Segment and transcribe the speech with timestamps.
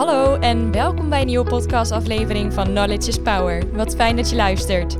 [0.00, 3.62] Hallo en welkom bij een nieuwe podcastaflevering van Knowledge is Power.
[3.72, 4.96] Wat fijn dat je luistert.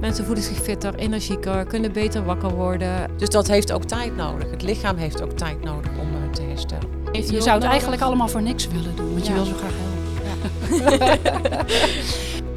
[0.00, 3.10] Mensen voelen zich fitter, energieker, kunnen beter wakker worden.
[3.16, 4.50] Dus dat heeft ook tijd nodig.
[4.50, 6.88] Het lichaam heeft ook tijd nodig om uh, te herstellen.
[7.12, 9.32] Heeft je zou het eigenlijk allemaal voor niks willen doen, want ja.
[9.32, 10.98] je wil zo graag helpen.
[10.98, 11.64] Ja.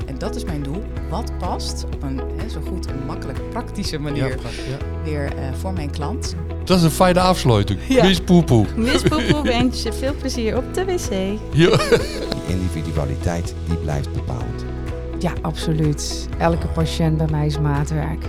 [0.11, 0.83] en dat is mijn doel.
[1.09, 5.73] Wat past op een hè, zo goed en makkelijk praktische manier ja, weer uh, voor
[5.73, 6.35] mijn klant.
[6.71, 7.79] Dat is een fijne afsluiting.
[7.87, 8.03] Ja.
[8.03, 8.65] Mis poepoe.
[8.75, 11.39] Mis poepoe wens je veel plezier op de wc.
[11.53, 11.77] Ja.
[11.77, 14.65] Die individualiteit die blijft bepalend.
[15.19, 16.29] Ja, absoluut.
[16.37, 18.25] Elke patiënt bij mij is maatwerk.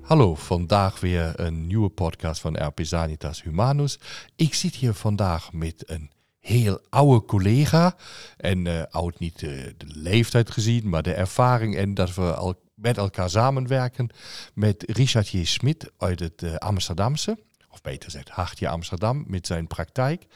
[0.00, 3.98] Hallo, vandaag weer een nieuwe podcast van RP Sanitas Humanus.
[4.36, 6.10] Ik zit hier vandaag met een
[6.46, 7.96] heel oude collega.
[8.36, 12.54] En uh, oud niet uh, de leeftijd gezien, maar de ervaring en dat we al
[12.74, 14.10] met elkaar samenwerken.
[14.54, 15.44] Met Richard J.
[15.44, 17.38] Smit uit het uh, Amsterdamse,
[17.70, 20.26] of beter gezegd Hartje Amsterdam, met zijn praktijk.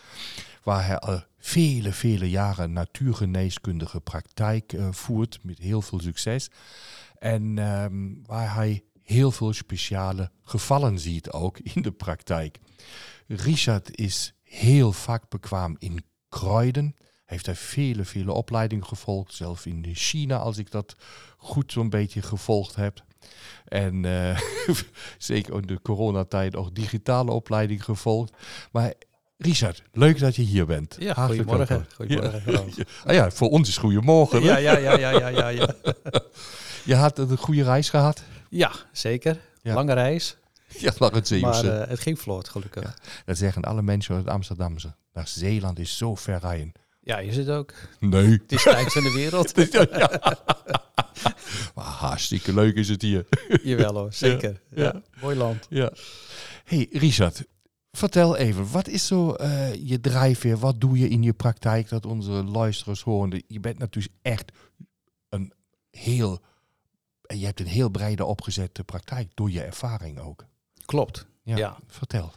[0.63, 6.51] Waar hij al vele, vele jaren natuurgeneeskundige praktijk voert met heel veel succes.
[7.19, 12.59] En um, waar hij heel veel speciale gevallen ziet ook in de praktijk.
[13.27, 16.97] Richard is heel vakbekwaam in kruiden.
[17.25, 19.35] Heeft hij vele, vele opleidingen gevolgd.
[19.35, 20.97] Zelf in China, als ik dat
[21.37, 23.05] goed zo'n beetje gevolgd heb.
[23.65, 24.41] En uh,
[25.19, 28.33] zeker in de coronatijd ook digitale opleiding gevolgd.
[28.73, 28.93] Maar
[29.37, 30.97] Richard, leuk dat je hier bent.
[30.99, 31.87] Ja, goedemorgen.
[31.95, 32.53] goedemorgen.
[32.53, 32.85] Ja.
[33.05, 34.43] Ah ja, voor ons is goedemorgen.
[34.43, 35.75] Ja, ja, ja, ja, ja, ja,
[36.85, 38.23] je had een goede reis gehad?
[38.49, 39.41] Ja, zeker.
[39.63, 40.37] Lange reis.
[40.79, 41.67] Ja, lag het Zeeuwse.
[41.67, 42.83] Maar uh, het ging vlot, gelukkig.
[42.83, 44.95] Ja, dat zeggen alle mensen uit Amsterdamse.
[45.13, 46.73] Naar Zeeland is zo ver rijden.
[47.01, 47.75] Ja, is het ook.
[47.99, 48.31] Nee.
[48.31, 49.53] Het is het in de wereld.
[49.73, 50.37] ja.
[51.75, 53.27] maar hartstikke leuk is het hier.
[53.63, 54.61] Jawel hoor, zeker.
[54.75, 55.03] Ja, ja.
[55.21, 55.67] Mooi land.
[55.71, 55.93] Ja.
[56.65, 57.45] hey, Richard.
[57.93, 60.59] Vertel even, wat is zo uh, je drijfveer?
[60.59, 63.43] Wat doe je in je praktijk dat onze luisteraars horen?
[63.47, 64.53] Je bent natuurlijk echt
[65.29, 65.53] een
[65.91, 66.41] heel...
[67.27, 70.47] Je hebt een heel brede opgezette praktijk door je ervaring ook.
[70.91, 71.27] Klopt.
[71.43, 71.79] Ja, ja.
[71.87, 72.33] Vertel.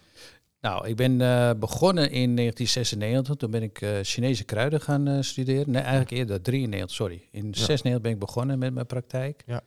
[0.62, 3.36] Nou, ik ben uh, begonnen in 1996.
[3.36, 5.72] Toen ben ik uh, Chinese kruiden gaan uh, studeren.
[5.72, 7.28] Nee, eigenlijk eerder 93, sorry.
[7.32, 7.66] In ja.
[7.66, 9.44] 96 ben ik begonnen met mijn praktijk.
[9.46, 9.62] Ja.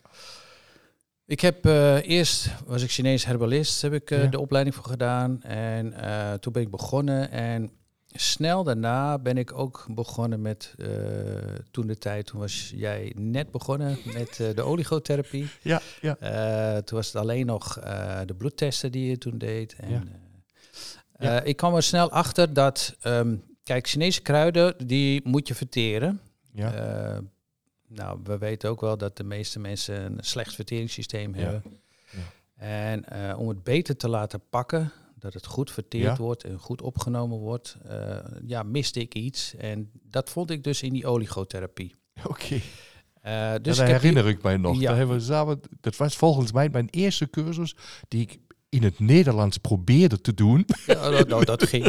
[1.27, 1.65] Ik heb
[2.05, 4.27] eerst, was ik Chinees herbalist, heb ik ja.
[4.27, 5.43] de opleiding voor gedaan.
[5.43, 5.95] En
[6.41, 7.71] toen ben ik begonnen en
[8.17, 10.75] snel daarna ben ik ook begonnen met,
[11.71, 15.49] toen de tijd, toen was jij net begonnen met de oligotherapie.
[15.63, 16.15] Ja, ja.
[16.83, 17.75] toen was het alleen nog
[18.27, 19.75] de bloedtesten die je toen deed.
[19.75, 20.03] En, ja.
[21.19, 21.43] Ja.
[21.43, 26.21] Ik kwam er snel achter dat, um, kijk, Chinese kruiden, die moet je verteren.
[26.53, 27.21] Ja.
[27.89, 31.63] Nou, we weten ook wel dat de meeste mensen een slecht verteringssysteem hebben.
[32.11, 32.21] Ja.
[32.57, 34.93] En om het beter te laten pakken,
[35.27, 37.77] dat het goed verteerd wordt en goed opgenomen wordt,
[38.47, 39.55] ja, miste ik iets.
[39.55, 41.95] En dat vond ik dus in die oligotherapie.
[42.25, 42.29] Oké.
[42.29, 42.63] Okay.
[43.27, 44.81] Uh, dus daar herinner ik mij nog.
[44.81, 44.89] Ja.
[44.89, 47.77] Daar hebben we samen, dat was volgens mij mijn eerste cursus
[48.09, 48.39] die ik
[48.77, 50.67] in het Nederlands probeerde te doen.
[50.87, 51.85] Ja, nou, nou dat ging.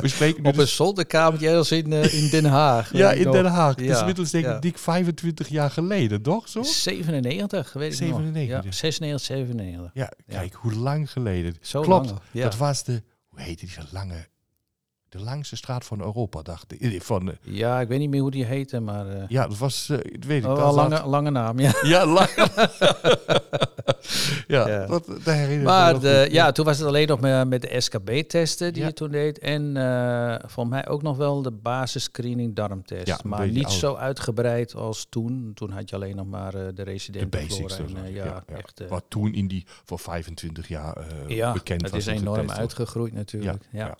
[0.00, 0.62] We spreken Op dus...
[0.62, 2.92] een zolderkamertje ergens in, uh, in Den Haag.
[2.92, 3.80] Ja, in Den Haag.
[3.80, 4.58] Ja, inmiddels denk ik ja.
[4.58, 6.48] dik 25 jaar geleden, toch?
[6.48, 6.62] Zo?
[6.62, 8.54] 97, weet ik 97.
[8.54, 8.64] nog.
[8.64, 9.90] Ja, 96, 97.
[9.94, 11.56] Ja, kijk, hoe lang geleden.
[11.60, 14.26] Zo Klopt, lang, dat was de, hoe heette die lange
[15.16, 17.02] de langste straat van Europa, dacht ik.
[17.02, 19.06] Van, uh, ja, ik weet niet meer hoe die heette, maar...
[19.06, 20.50] Uh, ja, dat was, uh, weet ik.
[20.50, 21.06] Oh, dat lange, had...
[21.06, 21.72] lange naam, ja.
[21.82, 22.04] Ja,
[24.46, 27.80] ja, ja, dat, herinner Maar de, ja, toen was het alleen nog met, met de
[27.80, 28.88] SKB-testen die ja.
[28.88, 29.38] je toen deed.
[29.38, 29.72] En
[30.46, 33.06] voor mij ook nog wel de basisscreening darmtest.
[33.06, 35.50] Ja, maar niet zo uitgebreid als toen.
[35.54, 37.30] Toen had je alleen nog maar de residenten.
[37.30, 37.78] De basics.
[37.78, 38.56] En, ja, ja, ja.
[38.56, 41.06] Echt, Wat toen in die voor 25 jaar
[41.52, 41.90] bekend was.
[41.90, 43.64] het is enorm uitgegroeid natuurlijk.
[43.70, 43.96] ja.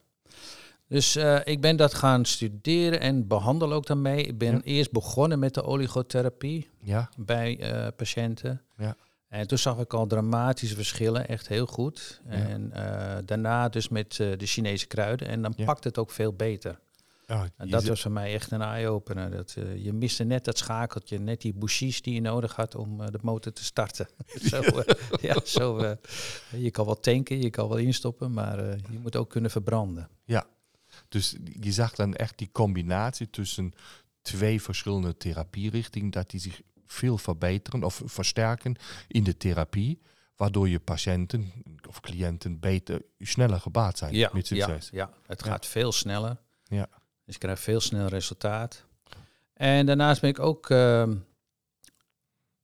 [0.88, 4.22] Dus uh, ik ben dat gaan studeren en behandel ook daarmee.
[4.22, 4.60] Ik ben ja.
[4.62, 7.08] eerst begonnen met de oligotherapie ja.
[7.16, 8.62] bij uh, patiënten.
[8.76, 8.96] Ja.
[9.28, 12.20] En toen zag ik al dramatische verschillen, echt heel goed.
[12.26, 15.28] En uh, daarna dus met de Chinese kruiden.
[15.28, 16.80] En dan pakt het ook veel beter.
[17.28, 19.30] Oh, en dat was voor mij echt een eye-opener.
[19.30, 23.18] Dat, je miste net dat schakeltje, net die bouchies die je nodig had om de
[23.22, 24.08] motor te starten.
[24.50, 24.62] zo,
[25.20, 25.96] ja, zo,
[26.56, 30.08] je kan wel tanken, je kan wel instoppen, maar je moet ook kunnen verbranden.
[30.24, 30.46] Ja,
[31.14, 33.72] dus je zag dan echt die combinatie tussen
[34.22, 38.76] twee verschillende therapierichtingen, dat die zich veel verbeteren of versterken
[39.08, 40.00] in de therapie,
[40.36, 41.52] waardoor je patiënten
[41.88, 44.88] of cliënten beter, sneller gebaat zijn ja, met succes.
[44.90, 45.10] Ja, ja.
[45.26, 46.36] het gaat veel sneller.
[46.64, 46.88] Ja.
[47.24, 48.84] Dus je krijgt veel sneller resultaat.
[49.52, 51.08] En daarnaast ben ik ook uh,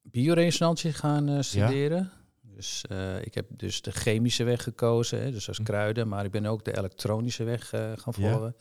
[0.02, 2.12] bioresonantie gaan uh, studeren.
[2.60, 5.62] Dus eh, ik heb dus de chemische weg gekozen, hè, dus als Hm.
[5.62, 8.56] kruiden, maar ik ben ook de elektronische weg eh, gaan volgen.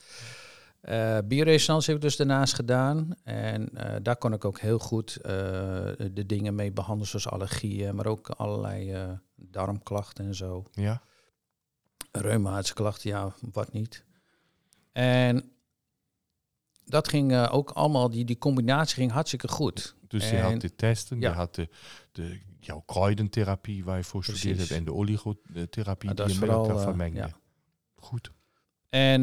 [0.81, 3.15] Eh bioresonantie heb ik dus daarnaast gedaan.
[3.23, 5.17] En eh, daar kon ik ook heel goed
[6.13, 8.95] de dingen mee behandelen, zoals allergieën, maar ook allerlei
[9.35, 10.63] darmklachten en zo.
[10.71, 11.01] Ja.
[12.11, 14.03] Reumatische klachten, ja, wat niet.
[14.91, 15.51] En
[16.85, 19.95] dat ging ook allemaal, die, die combinatie ging hartstikke goed.
[20.07, 21.29] Dus je had de testen, ja.
[21.29, 21.69] je had de,
[22.11, 24.57] de jouw kruidentherapie waar je voor Precies.
[24.57, 27.19] hebt en de oligotherapie die je met elkaar eh, vermengde.
[27.19, 27.37] ja.
[27.95, 28.31] Goed.
[28.89, 29.21] En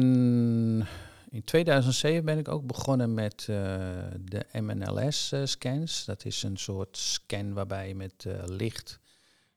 [1.29, 3.47] in 2007 ben ik ook begonnen met eh,
[4.19, 6.05] de MNLS-scans.
[6.05, 8.99] Dat is een soort scan waarbij je met eh, licht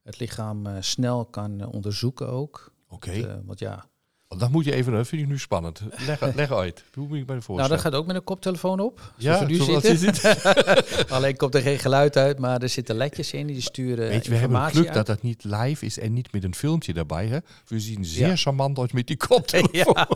[0.02, 2.72] het lichaam eh, snel kan eh, onderzoeken ook.
[2.88, 3.10] Oké.
[3.10, 3.89] Eh, want ja,
[4.38, 5.80] Dat moet je even, dat vind ik nu spannend.
[6.06, 6.84] Leg, leg uit.
[6.94, 7.70] Hoe moet ik bij de nou voorstellen?
[7.70, 9.12] dat gaat ook met een koptelefoon op.
[9.16, 9.60] Ja, nu
[11.08, 14.30] Alleen komt er geen geluid uit, maar er zitten ledjes in die sturen Weet je,
[14.30, 17.26] we hebben het geluk dat dat niet live is en niet met een filmpje daarbij.
[17.26, 17.38] Hè?
[17.66, 18.36] We zien zeer Ja.
[18.36, 19.94] charmant uit met die koptelefoon.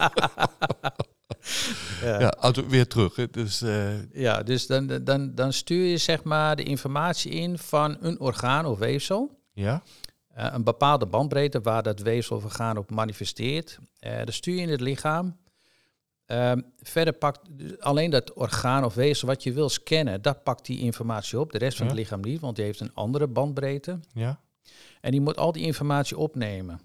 [2.03, 2.35] Ja.
[2.41, 3.17] Ja, weer terug.
[3.17, 3.31] Hè?
[3.31, 7.97] Dus, eh, Ja, dus dan, dan, dan stuur je zeg maar de informatie in van
[8.01, 9.39] een orgaan of weefsel.
[9.53, 9.83] ja,
[10.35, 13.79] Eh, een bepaalde bandbreedte waar dat weefsel of orgaan op manifesteert.
[13.99, 15.37] Eh dat stuur je in het lichaam.
[16.27, 17.41] Ehm, verder pakt
[17.79, 21.53] alleen dat orgaan of weefsel wat je wil scannen, dat pakt die informatie op.
[21.53, 21.93] De rest van Ja.
[21.93, 24.01] het lichaam niet, want die heeft een andere bandbreedte.
[24.13, 24.41] ja,
[25.01, 26.81] En die moet al die informatie opnemen.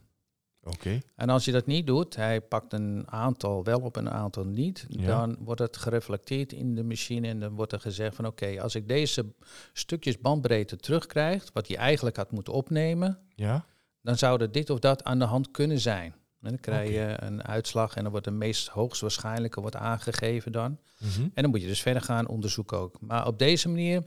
[0.64, 1.02] Oké.
[1.16, 4.44] En als je dat niet doet, hij pakt een aantal wel op en een aantal
[4.46, 5.06] niet, Ja.
[5.06, 8.76] dan wordt het gereflecteerd in de machine en dan wordt er gezegd van oké, als
[8.76, 9.26] ik deze
[9.74, 13.66] stukjes bandbreedte terugkrijg, wat hij eigenlijk had moeten opnemen, Ja,
[14.02, 16.12] dan zou er dit of dat aan de hand kunnen zijn.
[16.42, 20.78] En dan krijg je een uitslag en dan wordt de meest hoogstwaarschijnlijke wordt aangegeven dan.
[21.00, 21.22] mhm.
[21.34, 23.02] En dan moet je dus verder gaan onderzoeken ook.
[23.02, 24.04] Maar op deze manier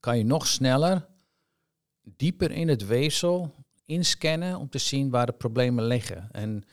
[0.00, 1.06] kan je nog sneller,
[2.02, 3.54] dieper in het weefsel
[3.92, 6.28] inscannen om te zien waar de problemen liggen.
[6.32, 6.64] En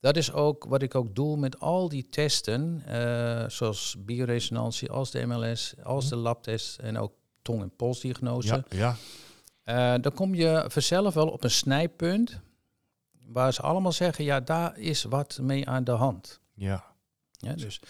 [0.00, 5.10] dat is ook wat ik ook doe met al die testen, eh, zoals bioresonantie, als
[5.10, 7.12] de MLS, als de labtest en ook
[7.42, 8.48] tong- en polsdiagnose.
[8.48, 8.96] ja, ja,
[9.64, 12.40] Eh, dan kom je vanzelf wel op een snijpunt
[13.26, 16.40] waar ze allemaal zeggen, ja, daar is wat mee aan de hand.
[16.54, 16.84] ja.
[17.38, 17.80] Ja, dus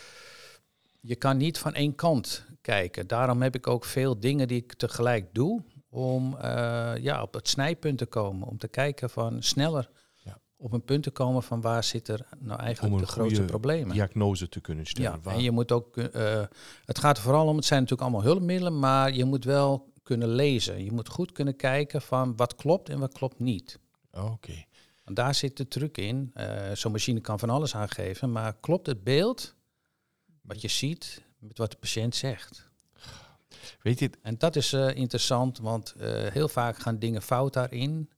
[1.00, 3.06] je kan niet van één kant kijken.
[3.06, 5.62] Daarom heb ik ook veel dingen die ik tegelijk doe
[5.94, 8.48] om eh, ja, op het snijpunt te komen.
[8.48, 9.90] Om te kijken van sneller
[10.22, 10.38] Ja.
[10.56, 13.92] op een punt te komen van waar zit er nou eigenlijk de grootste problemen.
[13.94, 15.10] diagnose te kunnen stellen.
[15.10, 16.42] Ja, Waar- en je moet ook, eh,
[16.84, 20.28] het gaat er vooral om, het zijn natuurlijk allemaal hulpmiddelen, maar je moet wel kunnen
[20.28, 20.84] lezen.
[20.84, 23.78] Je moet goed kunnen kijken van wat klopt en wat klopt niet.
[24.10, 24.64] Oké.
[25.04, 26.30] Want daar zit de truc in.
[26.34, 29.54] Eh, Zo'n machine kan van alles aangeven, maar klopt het beeld,
[30.42, 32.72] wat je ziet, met wat de patiënt zegt?
[33.82, 38.10] Weet je, En dat is eh, interessant, want eh, heel vaak gaan dingen fout daarin.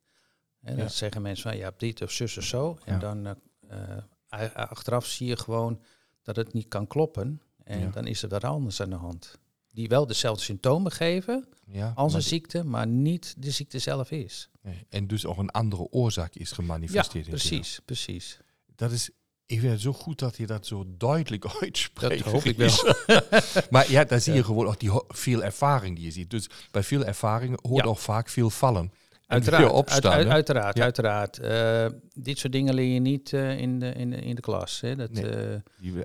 [0.60, 0.78] En Ja.
[0.80, 2.78] dan zeggen mensen van, ja, dit of zus of zo.
[2.84, 2.98] En Ja.
[2.98, 3.36] dan
[3.68, 5.82] eh, achteraf zie je gewoon
[6.22, 7.40] dat het niet kan kloppen.
[7.64, 7.86] En Ja.
[7.90, 9.38] dan is er wat anders aan de hand.
[9.72, 14.48] Die wel dezelfde symptomen geven ja, als een ziekte, maar niet de ziekte zelf is.
[14.62, 17.26] Nee, En dus ook een andere oorzaak is Ja, gemanifesteerd.
[17.26, 18.38] in het precies, precies.
[18.74, 19.10] Dat is,
[19.46, 22.24] ik vind het zo goed dat je dat zo duidelijk uitspreekt.
[22.24, 22.94] Dat hoop ik wel.
[23.70, 24.44] maar ja, daar zie je Ja.
[24.44, 26.30] gewoon ook die veel ervaring die je ziet.
[26.30, 27.90] Dus bij veel ervaring hoort Ja.
[27.90, 28.82] ook vaak veel vallen.
[29.26, 30.12] En Uiteraard, weer opstaan.
[30.12, 30.82] uit- uit- uiteraard, Ja.
[30.82, 31.38] uiteraard.
[31.38, 34.80] Eh, dit soort dingen leer je niet eh, in, de, in, de, in de klas.
[34.80, 34.96] Hè.
[34.96, 35.28] Dat, Nee.
[35.30, 35.58] eh,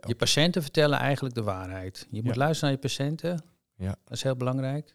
[0.08, 2.08] je patiënten vertellen eigenlijk de waarheid.
[2.12, 3.44] Je moet luisteren naar je patiënten.
[3.76, 3.88] Ja.
[4.04, 4.94] Dat is heel belangrijk.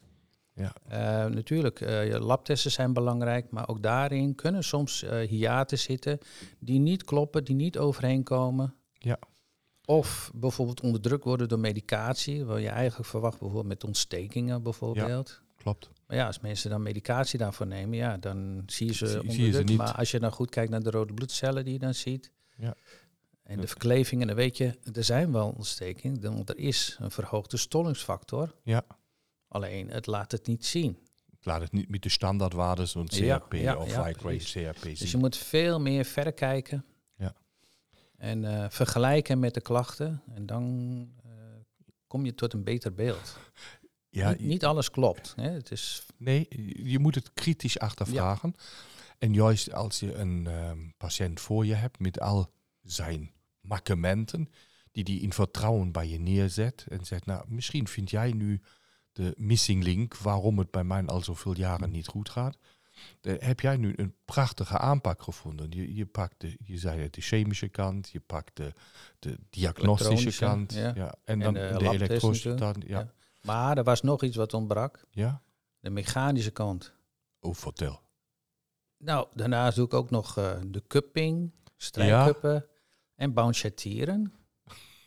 [0.56, 0.72] Ja.
[0.88, 6.18] Eh, natuurlijk, je labtesten zijn belangrijk, maar ook daarin kunnen soms eh hiaten zitten
[6.58, 8.74] die niet kloppen, die niet overheen komen.
[8.92, 9.18] Ja.
[9.84, 15.40] Of bijvoorbeeld onderdrukt worden door medicatie, waar je eigenlijk verwacht bijvoorbeeld met ontstekingen bijvoorbeeld.
[15.56, 15.90] Klopt.
[16.06, 19.44] Maar ja, als mensen dan medicatie daarvoor nemen, ja, dan zie je ze Zie- zie
[19.46, 19.76] je ze niet.
[19.76, 22.74] Maar als je dan goed kijkt naar de rode bloedcellen die je dan ziet, Ja.
[23.42, 27.56] en de verklevingen, dan weet je, er zijn wel ontstekingen, want er is een verhoogde
[27.56, 28.54] stollingsfactor.
[28.62, 28.82] Ja.
[29.48, 30.98] Alleen, het laat het niet zien.
[31.38, 34.36] Ik laat het niet met de standaardwaarden, zo'n CRP ja, of high grade.
[34.36, 35.10] CRP Dus zien.
[35.10, 36.84] je moet veel meer verder kijken.
[37.16, 37.34] Ja.
[38.16, 40.22] En eh, vergelijken met de klachten.
[40.34, 41.30] En dan eh,
[42.06, 43.38] kom je tot een beter beeld.
[44.08, 45.32] ja, niet, niet alles klopt.
[45.36, 45.50] Hè.
[45.50, 46.46] Het is, Nee,
[46.82, 48.54] je moet het kritisch achtervragen.
[49.18, 54.50] En juist als je een ehm, patiënt voor je hebt met al zijn mankementen,
[54.92, 58.60] die die in vertrouwen bij je neerzet en zegt, nou, misschien vind jij nu
[59.16, 62.56] de missing link waarom het bij mij al zoveel jaren niet goed gaat.
[63.20, 65.70] Dan heb jij nu een prachtige aanpak gevonden.
[65.70, 68.72] Je, je pakt de, je zei het, de chemische kant, je pakt de,
[69.18, 70.92] de diagnostische kant, ja.
[70.94, 71.14] ja.
[71.24, 72.98] en de de, elektronische kant, ja.
[72.98, 73.12] ja.
[73.42, 75.06] maar er was nog iets wat ontbrak.
[75.10, 75.42] ja.
[75.80, 76.92] De mechanische kant.
[77.40, 78.00] Oh, vertel.
[78.96, 82.66] Nou, daarnaast doe ik ook nog eh, de cupping, strijkkuppen
[83.14, 84.32] en bounchettieren.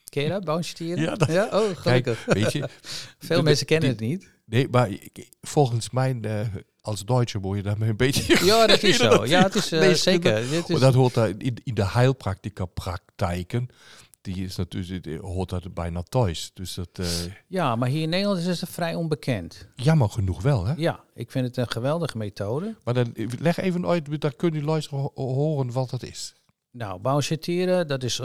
[0.10, 0.46] Ken je dat?
[0.78, 2.24] Ja, dat- Oh, gelukkig.
[2.26, 2.70] Kijk, weet je,
[3.28, 4.32] Veel de- mensen kennen die- het niet.
[4.46, 6.40] Nee, maar ik- volgens mij, eh,
[6.82, 8.46] als Duitse word je daarmee een beetje...
[8.46, 9.26] Ja, dat is zo.
[9.26, 10.54] Ja, het is eh, Nee, zeker.
[10.68, 13.68] Is, dat hoort daar in, in de heilpraktica praktijken.
[14.22, 16.52] Die is natuurlijk, die hoort dat bijna thuis.
[16.54, 17.06] Dus dat, eh,
[17.48, 19.68] ja, maar hier in Nederland is het vrij onbekend.
[19.76, 20.74] jammer genoeg wel, hè?
[20.78, 22.76] Ja, ik vind het een geweldige methode.
[22.84, 26.34] Maar dan leg even uit, dan kunnen jullie luisteren ho- horen wat dat is.
[26.72, 28.20] Nou, bounchettieren, dat is,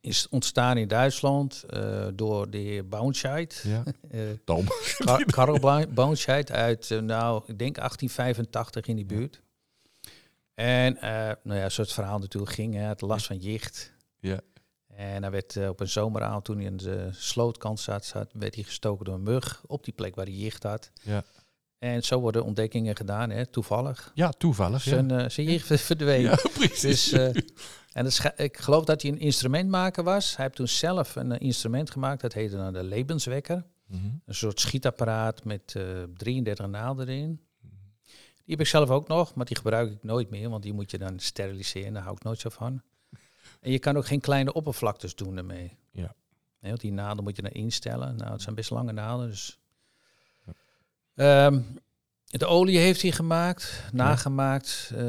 [0.00, 3.64] is ontstaan in Duitsland eh, door de heer Baunscheit.
[3.66, 4.66] Ja, Eh, Dom.
[4.98, 5.60] Kar- Karl
[6.50, 9.42] uit, eh, nou, ik denk 1885 in die buurt.
[10.54, 11.10] En, eh,
[11.42, 13.92] nou ja, zoals het verhaal natuurlijk ging, hè, het last van jicht.
[14.20, 14.40] Ja.
[14.94, 18.64] En hij werd op een zomeravond, toen hij in de slootkant zat, zat, werd hij
[18.64, 20.90] gestoken door een mug op die plek waar hij jicht had.
[21.02, 21.22] Ja.
[21.80, 24.10] En zo worden ontdekkingen gedaan, hè, toevallig.
[24.14, 24.84] Ja, toevallig.
[24.84, 26.20] Ja, Zijn, eh, zijn jicht verdween.
[26.20, 26.80] ja precies.
[26.80, 27.42] Dus, eh,
[27.92, 28.06] en
[28.36, 30.36] ik geloof dat hij een instrumentmaker was.
[30.36, 33.64] Hij heeft toen zelf een eh, instrument gemaakt, dat heette dan de Lebenswekker.
[33.86, 34.06] Mhm.
[34.26, 35.82] Een soort schietapparaat met eh
[36.16, 37.40] 33 naalden erin.
[38.44, 40.90] Die heb ik zelf ook nog, maar die gebruik ik nooit meer, want die moet
[40.90, 41.92] je dan steriliseren.
[41.92, 42.82] Daar hou ik nooit zo van.
[43.60, 45.76] En je kan ook geen kleine oppervlaktes doen ermee.
[45.92, 46.14] Ja.
[46.60, 48.16] Nee, want die naalden moet je dan instellen.
[48.16, 49.59] Nou, het zijn best lange naalden, dus...
[51.20, 51.60] Ehm,
[52.24, 54.90] de olie heeft hij gemaakt, nagemaakt.
[54.94, 55.00] eh,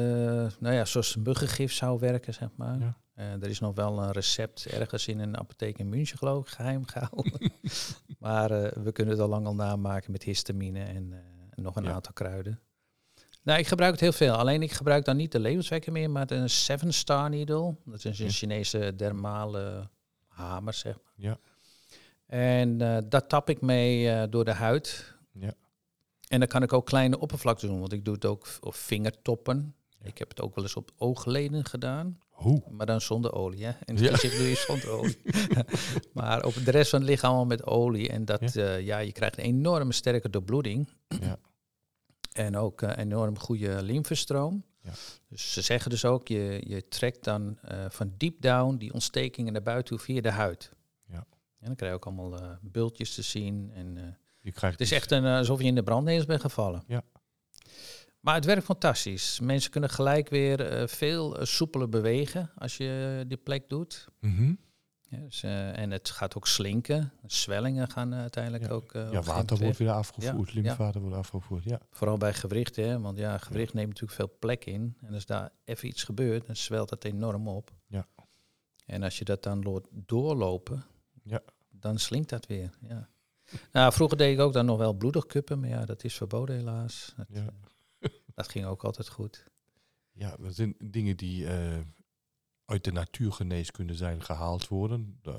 [0.58, 2.78] nou ja, zoals muggengif zou werken, zeg maar.
[2.78, 2.96] Ja.
[3.14, 6.52] Eh, er is nog wel een recept ergens in een apotheek in München, geloof ik,
[6.52, 7.52] geheim gehouden.
[8.18, 11.14] maar eh, we kunnen het al lang al namaken met histamine en
[11.54, 11.92] nog een Ja.
[11.92, 12.60] aantal kruiden.
[13.42, 14.34] Nou, ik gebruik het heel veel.
[14.34, 17.74] Alleen ik gebruik dan niet de levenswekker meer, maar een Seven Star Needle.
[17.84, 18.30] Dat is een Ja.
[18.32, 19.88] Chinese dermale
[20.26, 21.12] hamer, zeg maar.
[21.16, 21.38] Ja.
[22.26, 22.78] En
[23.08, 25.14] dat tap ik mee door de huid.
[25.32, 25.52] Ja.
[26.32, 29.74] En dan kan ik ook kleine oppervlaktes doen, want ik doe het ook op vingertoppen.
[29.98, 30.06] Ja.
[30.06, 32.18] Ik heb het ook wel eens op oogleden gedaan.
[32.28, 32.62] Hoe?
[32.70, 33.70] Maar dan zonder olie, hè?
[33.84, 34.10] En het Ja.
[34.12, 35.18] gezicht doe je zonder olie.
[36.14, 38.08] maar op de rest van het lichaam allemaal met olie.
[38.08, 38.74] En dat, ja.
[38.74, 40.88] ja, je krijgt een enorme sterke doorbloeding.
[41.20, 41.38] Ja.
[42.32, 44.64] En ook een enorm goede lymfestroom.
[44.80, 44.90] Ja.
[45.28, 49.52] Dus ze zeggen dus ook, je, je trekt dan eh, van deep down die ontstekingen
[49.52, 50.72] naar buiten toe via de huid.
[51.06, 51.26] Ja.
[51.58, 53.70] En dan krijg je ook allemaal eh, bultjes te zien.
[53.74, 54.02] En eh,
[54.42, 56.82] Je krijgt het is echt een, eh, alsof je in de brandnetels bent gevallen.
[56.86, 57.02] Ja.
[58.20, 59.40] Maar het werkt fantastisch.
[59.40, 64.06] Mensen kunnen gelijk weer eh, veel eh, soepeler bewegen als je die plek doet.
[65.08, 67.12] Ja, dus, eh, en het gaat ook slinken.
[67.26, 68.70] Zwellingen gaan uiteindelijk Ja.
[68.70, 68.92] ook.
[68.92, 71.80] Ja, water wordt weer afgevoerd, Ja, lymfwater wordt afgevoerd, ja.
[71.90, 73.00] Vooral bij gewricht, hè?
[73.00, 74.96] want ja, gewricht neemt natuurlijk veel plek in.
[75.00, 77.70] En als daar even iets gebeurt, dan zwelt dat enorm op.
[77.86, 78.06] Ja.
[78.86, 80.84] En als je dat dan doorlopen,
[81.22, 81.40] Ja.
[81.70, 82.70] dan slinkt dat weer.
[82.88, 83.08] Ja.
[83.72, 86.56] Nou, vroeger deed ik ook dan nog wel bloedig kuppen, maar ja, dat is verboden
[86.56, 87.12] helaas.
[87.16, 87.46] Dat, Ja.
[87.98, 89.44] eh, dat ging ook altijd goed.
[90.12, 91.78] Ja, dat zijn dingen die eh,
[92.64, 95.34] uit de natuurgeneeskunde zijn gehaald worden, eh,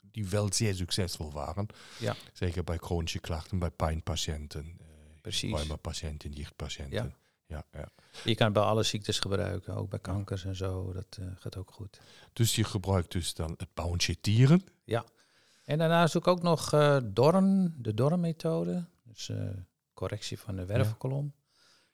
[0.00, 1.66] die wel zeer succesvol waren.
[1.98, 2.16] Ja.
[2.32, 4.76] Zeker bij chronische klachten, bij pijnpatiënten,
[5.20, 5.54] Precies.
[5.54, 7.14] reumapatiënten, jichtpatiënten.
[7.46, 7.64] Ja.
[7.72, 7.88] Ja,
[8.24, 10.92] Je kan het bij alle ziektes gebruiken, ook bij kankers en zo.
[10.92, 12.00] Dat gaat ook goed.
[12.32, 14.64] Dus je gebruikt dus dan het bounchettieren.
[15.66, 18.84] En daarnaast doe ik ook nog eh Dorn, de Dorn-methode.
[19.04, 19.48] Dus eh,
[19.94, 21.34] correctie van de wervelkolom.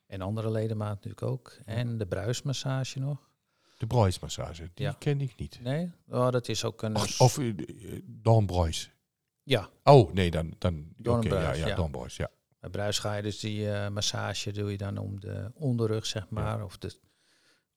[0.07, 1.57] En andere ledemaat natuurlijk ook.
[1.65, 3.31] En de bruismassage nog.
[3.79, 4.95] De bruismassage, die Ja.
[4.99, 5.59] ken ik niet.
[5.63, 5.93] Nee?
[6.09, 6.97] Oh, dat is ook een...
[6.97, 7.55] Of, of uh,
[8.05, 8.91] Dornbruis.
[9.43, 10.55] ja, Oh, nee, dan...
[10.59, 11.75] dan Dornbruis, ja, ja, ja.
[11.77, 12.31] Dornbruis, ja.
[12.61, 16.29] bij bruis ga je dus die eh, massage doe je dan om de onderrug, zeg
[16.29, 16.65] maar.
[16.65, 16.95] Of de,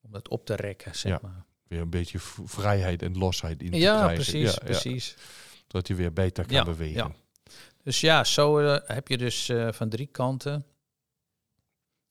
[0.02, 1.20] om dat op te rekken, zeg Ja.
[1.22, 1.46] maar.
[1.68, 4.14] Weer een beetje vrijheid en losheid in te Ja, krijgen.
[4.16, 4.64] precies, Ja, ja.
[4.66, 5.16] precies.
[5.68, 6.96] Dat je weer beter kan Ja, bewegen.
[6.96, 7.12] ja.
[7.84, 10.66] Dus ja, zo eh, heb je dus eh, van drie kanten.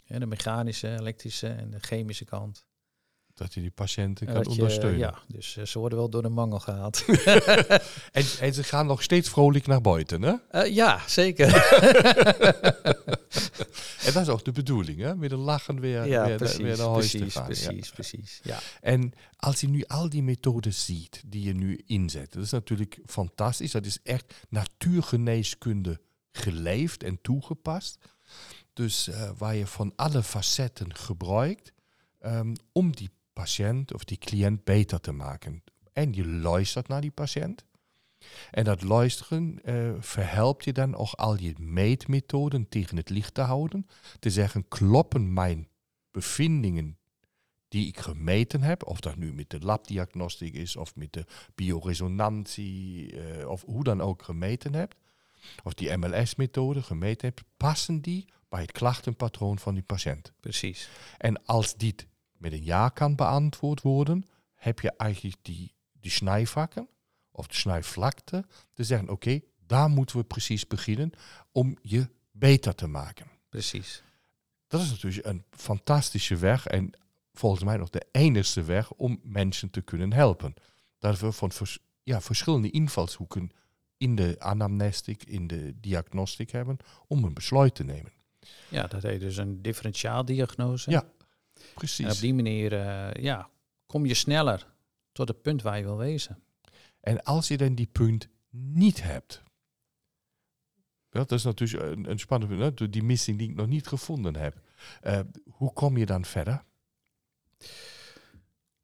[0.04, 2.66] Ja, de mechanische, elektrische en de chemische kant.
[3.34, 4.98] Dat je die patiënten En kan ondersteunen.
[4.98, 7.04] ja, dus eh, ze worden wel door de mangel gehaald.
[8.12, 10.34] En, en ze gaan nog steeds vrolijk naar buiten, hè?
[10.50, 11.52] Eh, ja, zeker.
[14.04, 15.14] En dat is ook de bedoeling, hè?
[15.14, 17.48] Met een lachen weer, ja, weer, precies, weer naar huis precies, te gaan.
[17.54, 17.66] ja.
[17.66, 18.40] precies, precies.
[18.42, 18.58] Ja.
[18.80, 22.98] En als je nu al die methoden ziet die je nu inzet, dat is natuurlijk
[23.06, 23.70] fantastisch.
[23.70, 26.00] Dat is echt natuurgeneeskunde
[26.32, 27.98] geleefd en toegepast.
[28.72, 31.72] Dus eh, waar je van alle facetten gebruikt
[32.18, 35.62] ehm, om die patiënt of die cliënt beter te maken.
[35.92, 37.64] En je luistert naar die patiënt.
[38.50, 43.40] En dat luisteren eh, verhelpt je dan ook al je meetmethoden tegen het licht te
[43.40, 43.86] houden.
[44.18, 45.68] Te zeggen, kloppen mijn
[46.10, 46.98] bevindingen
[47.68, 51.24] die ik gemeten heb, of dat nu met de labdiagnostiek is, of met de
[51.54, 54.96] bioresonantie, eh, of hoe dan ook gemeten hebt,
[55.62, 60.32] of die MLS-methode gemeten hebt, passen die bij het klachtenpatroon van die patiënt.
[60.40, 60.88] Precies.
[61.18, 64.24] En als dit met een ja kan beantwoord worden,
[64.54, 66.88] heb je eigenlijk die, die snijvakken
[67.30, 71.10] of de snijvlakte te zeggen, oké, daar moeten we precies beginnen
[71.52, 73.26] om je beter te maken.
[73.48, 74.02] Precies.
[74.66, 76.90] Dat is natuurlijk een fantastische weg en
[77.32, 80.54] volgens mij nog de enige weg om mensen te kunnen helpen.
[80.98, 83.50] Dat we van vers- ja, verschillende invalshoeken
[83.96, 86.76] in de anamnestiek, in de diagnostiek hebben
[87.06, 88.12] om een besluit te nemen.
[88.68, 90.90] Ja, dat heet dus een differentiaaldiagnose.
[90.90, 91.04] Ja,
[91.54, 92.20] En op Precies.
[92.20, 93.48] die manier eh, ja,
[93.86, 94.66] kom je sneller
[95.12, 96.42] tot het punt waar je wil wezen.
[97.00, 99.42] En als je dan die punt niet hebt,
[101.10, 103.86] ja, dat is natuurlijk een, een spannend punt, hè, die missing die ik nog niet
[103.86, 104.60] gevonden heb.
[105.00, 105.20] Eh,
[105.50, 106.64] hoe kom je dan verder?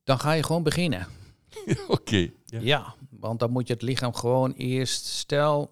[0.05, 1.07] Dan ga je gewoon beginnen.
[1.89, 2.31] Oké.
[2.45, 2.95] Ja.
[3.11, 5.07] want dan moet je het lichaam gewoon eerst...
[5.07, 5.71] Stel,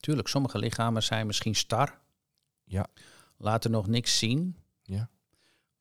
[0.00, 1.98] tuurlijk, sommige lichamen zijn misschien star.
[2.64, 2.86] Ja.
[3.36, 4.56] Laten nog niks zien.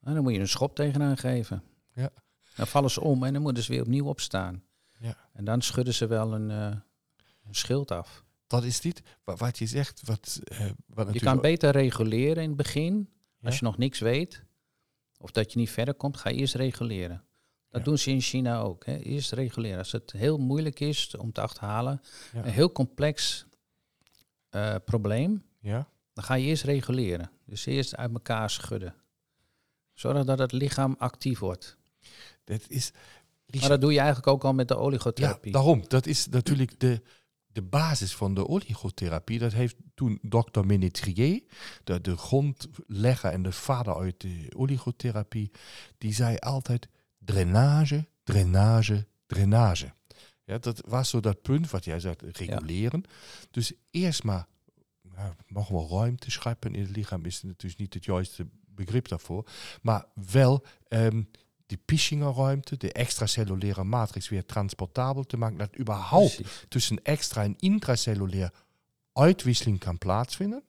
[0.08, 1.64] En dan moet je een schop tegenaan geven.
[1.94, 2.10] Ja.
[2.56, 4.64] Dan vallen ze om en dan moeten ze weer opnieuw opstaan.
[5.00, 5.16] Ja.
[5.34, 6.76] En dan schudden ze wel een, eh,
[7.48, 8.24] een schild af.
[8.48, 12.48] Dat is dit, wa- wat je zegt, wat, eh, wat Je kan beter reguleren in
[12.50, 13.10] het begin.
[13.42, 14.44] Als je nog niks weet,
[15.18, 17.24] of dat je niet verder komt, ga je eerst reguleren.
[17.70, 17.88] Dat Ja.
[17.88, 18.86] doen ze in China ook.
[18.86, 18.98] Hè.
[18.98, 19.78] Eerst reguleren.
[19.78, 22.02] Als het heel moeilijk is om te achterhalen,
[22.34, 22.46] Ja.
[22.46, 23.46] een heel complex
[24.50, 27.32] eh, probleem, Ja, dan ga je eerst reguleren.
[27.46, 28.96] Dus eerst uit elkaar schudden.
[29.98, 31.78] Zorg dat het lichaam actief wordt.
[32.44, 32.92] dat is...
[33.60, 35.52] Maar dat doe je eigenlijk ook al met de Ja, oligotherapie.
[35.52, 35.84] daarom.
[35.88, 37.02] Dat is natuurlijk de,
[37.48, 39.40] de basis van de oligotherapie.
[39.40, 41.42] Dat heeft toen dokter Ménétrier,
[41.84, 45.52] de, de grondlegger en de vader uit de oligotherapie,
[45.98, 46.88] die zei altijd
[47.18, 49.94] drainage, drainage, drainage.
[50.44, 53.04] Ja, dat was zo dat punt wat jij zegt, reguleren.
[53.52, 54.48] Dus eerst maar
[55.16, 58.48] ja, nog wel ruimte scheppen in het lichaam is natuurlijk niet het juiste
[58.78, 59.50] begrip daarvoor.
[59.82, 61.22] Maar wel ehm,
[61.66, 65.58] die Pischinger-ruimte, de extracellulaire matrix weer transportabel te maken.
[65.58, 66.66] Dat überhaupt Precies.
[66.68, 68.54] tussen extra- en intracellulair
[69.14, 70.64] uitwisseling kan plaatsvinden.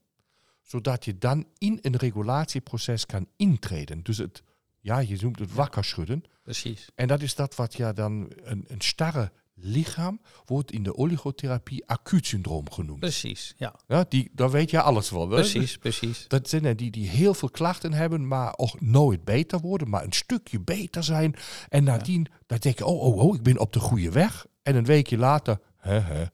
[0.62, 4.02] Zodat je dan in een regulatieproces kan intreden.
[4.02, 4.42] Dus het,
[4.80, 6.24] ja, je noemt het wakker schudden.
[6.42, 6.88] Precies.
[6.94, 11.86] En dat is dat wat ja dan een, een starre lichaam wordt in de oligotherapie
[11.86, 13.00] acuut syndroom genoemd.
[13.00, 13.74] Precies, ja.
[13.86, 15.28] Ja, die, daar weet je alles van.
[15.30, 15.34] hè?
[15.34, 16.24] Precies, precies.
[16.28, 20.04] Dat zijn er die, die heel veel klachten hebben, maar ook nooit beter worden, maar
[20.04, 21.34] een stukje beter zijn.
[21.68, 24.46] En nadien, dan denk je, oh, oh, oh, ik ben op de goede weg.
[24.62, 26.24] En een weekje later, hè, hè,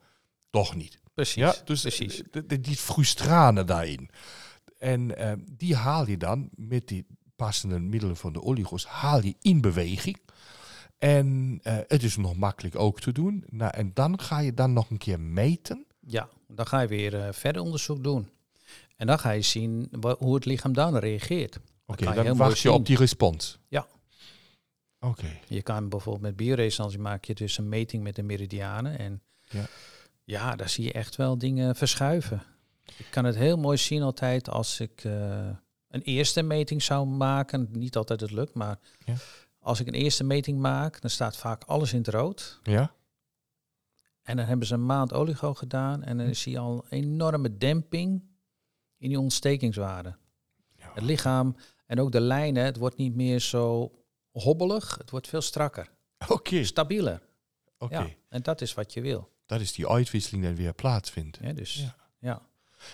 [0.51, 1.01] toch niet.
[1.15, 2.23] Precies, Ja, dus precies.
[2.31, 4.11] de- de- die frustranen daarin.
[4.79, 7.07] En eh, die haal je dan met die
[7.37, 10.21] passende middelen van de oligos, haal je in beweging.
[11.05, 13.45] En eh, het is nog makkelijk ook te doen.
[13.51, 15.87] Nou, en dan ga je dan nog een keer meten.
[16.01, 18.29] Ja, dan ga je weer eh, verder onderzoek doen.
[18.97, 21.59] En dan ga je zien hoe het lichaam dan reageert.
[21.87, 23.59] Oké, dan mooi wacht je op die respons.
[23.69, 23.87] Ja.
[25.01, 25.39] Oké.
[25.49, 28.99] Je kan bijvoorbeeld met bioresonantie maak je dus een meting met de meridianen.
[28.99, 29.67] En Ja.
[30.25, 32.43] ja, daar zie je echt wel dingen verschuiven.
[32.97, 35.49] Ik kan het heel mooi zien altijd als ik eh,
[35.89, 37.69] een eerste meting zou maken.
[37.73, 39.15] Niet altijd het lukt, maar Ja.
[39.65, 42.61] Als ik een eerste meting maak, dan staat vaak alles in het rood.
[42.63, 42.95] Ja?
[44.23, 47.57] En dan hebben ze een maand oligo gedaan en dan zie je al een enorme
[47.59, 48.23] demping
[48.97, 50.17] in die ontstekingswaarde.
[50.77, 53.93] Het lichaam en ook de lijnen, het wordt niet meer zo
[54.31, 55.91] hobbelig, het wordt veel strakker,
[56.29, 56.65] Oké.
[56.65, 57.23] stabieler.
[57.79, 57.99] Oké.
[57.99, 59.33] Ja, en dat is wat je wil.
[59.47, 61.39] Dat is die uitwisseling die weer plaatsvindt.
[61.39, 61.53] Hè?
[61.55, 61.97] Dus Ja.
[62.19, 62.43] ja.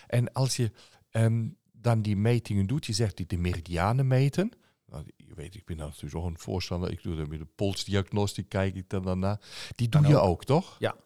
[0.06, 0.70] En als je
[1.11, 4.52] ehm, dan die metingen doet, je zegt die de meridianen meten.
[4.90, 6.90] Nou, je weet, ik ben daar natuurlijk ook een voorstander.
[6.90, 9.40] Ik doe dat met de polsdiagnostiek, kijk ik dan naar.
[9.74, 10.29] Die doe je ook.
[10.29, 10.76] ook, toch?
[10.79, 10.96] Ja.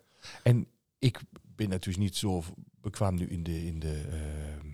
[0.42, 0.66] En
[0.98, 1.20] ik
[1.56, 2.42] ben natuurlijk niet zo
[2.80, 4.66] bekwaam nu in de, in de, ehm,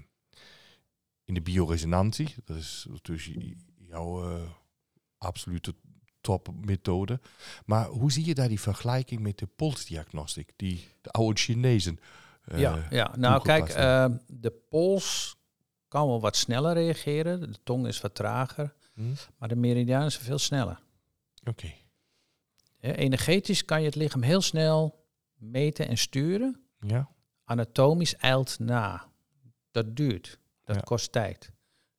[1.25, 2.35] in de bioresonantie.
[2.45, 4.43] Dat is natuurlijk jouw eh,
[5.19, 5.75] absolute
[6.21, 7.21] topmethode.
[7.65, 10.53] Maar hoe zie je daar die vergelijking met de polsdiagnostiek?
[10.57, 12.01] Die de oude Chinezen.
[12.45, 14.21] eh, ja, ja, nou kijk, toegepast hebben?
[14.21, 15.37] eh, de pols
[15.89, 19.15] kan wel wat sneller reageren, de tong is wat trager, Hm?
[19.39, 20.81] maar de meridiaan is veel sneller.
[21.45, 21.73] Oké.
[22.81, 26.65] Energetisch kan je het lichaam heel snel meten en sturen.
[26.81, 27.09] Ja.
[27.45, 29.09] anatomisch eilt na.
[29.71, 30.39] Dat duurt.
[30.65, 30.83] Dat Ja.
[30.83, 31.53] kost tijd.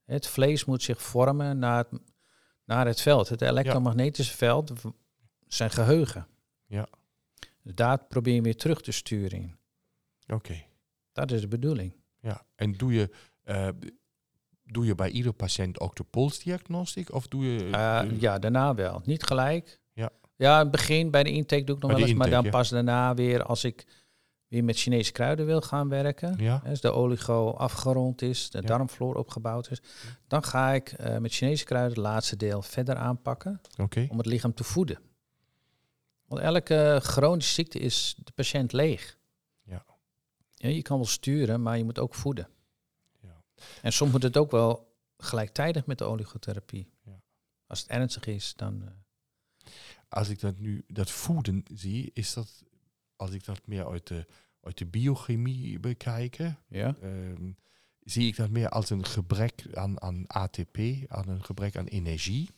[0.06, 2.01] Het vlees moet zich vormen naar het,
[2.65, 3.30] naar het veld.
[3.30, 4.71] Het elektromagnetische veld,
[5.47, 6.27] zijn geheugen.
[6.65, 6.88] Ja.
[7.63, 9.58] Dus daar probeer je weer terug te sturen in.
[10.27, 10.63] Oké.
[11.12, 11.93] Dat is de bedoeling.
[12.19, 12.45] Ja.
[12.56, 13.69] En doe je, eh,
[14.71, 17.13] doe je bij ieder patiënt ook de polsdiagnostiek?
[17.13, 17.69] Of doe je...
[17.69, 19.01] Eh, ja, daarna wel.
[19.05, 19.79] Niet gelijk.
[19.93, 20.10] Ja.
[20.36, 22.49] Ja, in het begin bij de intake doe ik nog wel eens, maar dan ja.
[22.49, 23.86] pas daarna weer als ik
[24.47, 26.62] weer met Chinese kruiden wil gaan werken, Ja.
[26.65, 28.67] als de oligo afgerond is, de Ja.
[28.67, 29.81] darmvloer opgebouwd is,
[30.27, 33.62] dan ga ik eh, met Chinese kruiden het laatste deel verder aanpakken
[34.10, 34.99] om het lichaam te voeden.
[36.27, 39.17] Want elke chronische ziekte is de patiënt leeg.
[39.63, 39.86] Ja.
[40.55, 42.47] Ja, je kan wel sturen, maar je moet ook voeden.
[43.76, 43.82] Ja.
[43.82, 46.91] En soms moet het ook wel gelijktijdig met de oligotherapie.
[47.06, 47.21] Ja.
[47.67, 48.82] Als het ernstig is, dan...
[48.86, 48.91] eh,
[50.10, 52.63] Als ik dat nu, dat voeden zie, is dat,
[53.15, 54.26] als ik dat meer uit de,
[54.62, 56.95] uit de biochemie bekijken, ja.
[57.02, 57.52] ehm,
[58.00, 62.50] zie ik dat meer als een gebrek aan, aan ATP, aan een gebrek aan energie,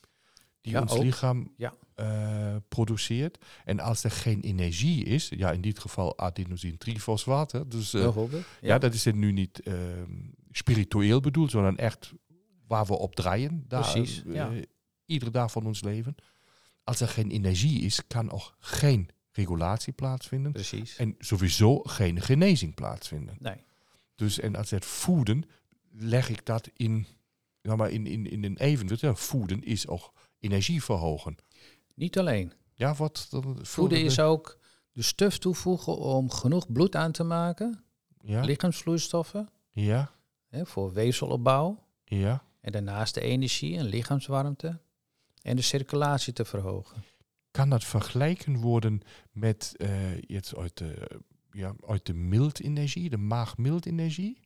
[0.62, 1.04] die Ja, ons ook.
[1.04, 1.74] lichaam Ja.
[1.96, 3.38] eh, produceert.
[3.66, 8.46] En als er geen energie is, ja, in dit geval adenosine trifosfaat, dus eh, Bijvoorbeeld.
[8.62, 8.78] ja.
[8.78, 10.12] dat is het nu niet ehm,
[10.58, 12.14] spiritueel bedoeld, sondern echt
[12.68, 13.66] waar we op draaien.
[13.68, 14.52] Daar, Precies, eh, ja.
[15.06, 16.16] Iedere dag van ons leven.
[16.84, 20.52] Als er geen energie is, kan ook geen regulatie plaatsvinden.
[20.52, 20.96] Precies.
[20.96, 23.36] En sowieso geen genezing plaatsvinden.
[23.40, 23.64] Nee.
[24.16, 25.44] Dus en als het voeden,
[25.92, 27.06] leg ik dat in,
[27.62, 29.02] nou maar in, in, in een evenwicht.
[29.02, 31.36] Ja, voeden is ook energie verhogen.
[31.96, 32.54] Niet alleen.
[32.74, 33.30] Ja, wat?
[33.62, 34.60] Voeden is ook
[34.92, 37.84] de stuf toevoegen om genoeg bloed aan te maken.
[38.22, 40.12] Ja, Lichaamsvloeistoffen ja,
[40.54, 41.84] hè, voor weefselopbouw.
[42.04, 42.44] ja.
[42.62, 44.80] En daarnaast de energie en lichaamswarmte.
[45.42, 47.04] En de circulatie te verhogen.
[47.52, 51.10] kan dat vergelijken worden met eh jetzt uit de,
[51.52, 54.40] ja, uit de miltenergie, de maag-miltenergie?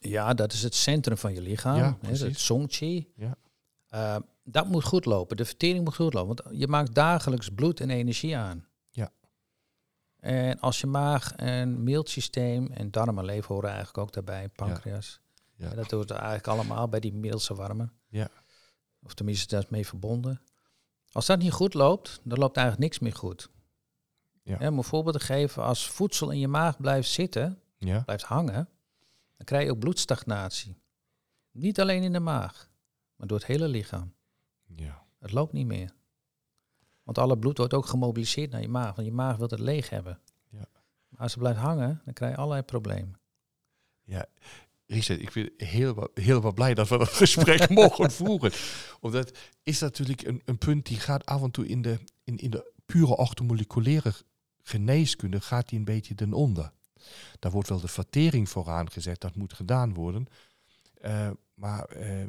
[0.00, 1.76] Ja, dat is het centrum van je lichaam.
[1.76, 3.06] Ja, hè, het.
[3.16, 3.36] Ja.
[3.88, 5.36] Eh, dat moet goed lopen.
[5.36, 6.44] De vertering moet goed lopen.
[6.44, 8.66] Want je maakt dagelijks bloed en energie aan.
[10.22, 15.20] En als je maag en mildsysteem en darm en lever horen eigenlijk ook daarbij, pancreas.
[15.54, 15.68] Ja.
[15.68, 17.92] Ja, dat hoort eigenlijk allemaal bij die mildse warmen.
[18.08, 18.28] Ja.
[19.02, 20.40] Of tenminste, dat is mee verbonden.
[21.12, 23.50] Als dat niet goed loopt, dan loopt eigenlijk niks meer goed.
[24.42, 24.68] Ja.
[24.68, 28.68] Om een voorbeeld te geven, als voedsel in je maag blijft zitten, Ja, blijft hangen,
[29.36, 30.80] dan krijg je ook bloedstagnatie.
[31.50, 32.70] Niet alleen in de maag,
[33.16, 34.14] maar door het hele lichaam.
[34.76, 35.94] ja, Het loopt niet meer.
[37.02, 39.90] Want alle bloed wordt ook gemobiliseerd naar je maag, want je maag wil het leeg
[39.90, 40.20] hebben.
[40.50, 40.66] Ja.
[41.08, 43.20] Maar als het blijft hangen, dan krijg je allerlei problemen.
[44.04, 44.26] ja.
[44.86, 45.68] Richard, ik ben
[46.14, 48.52] heel, wat blij dat we dat gesprek mogen voeren.
[49.00, 52.50] Omdat is natuurlijk een, een punt die gaat af en toe in de, in, in
[52.50, 54.12] de pure orthomoleculaire
[54.62, 56.72] geneeskunde gaat die een beetje ten onder.
[57.38, 60.26] Daar wordt wel de vertering vooraan gezet, dat moet gedaan worden.
[61.00, 62.24] Eh, maar eh,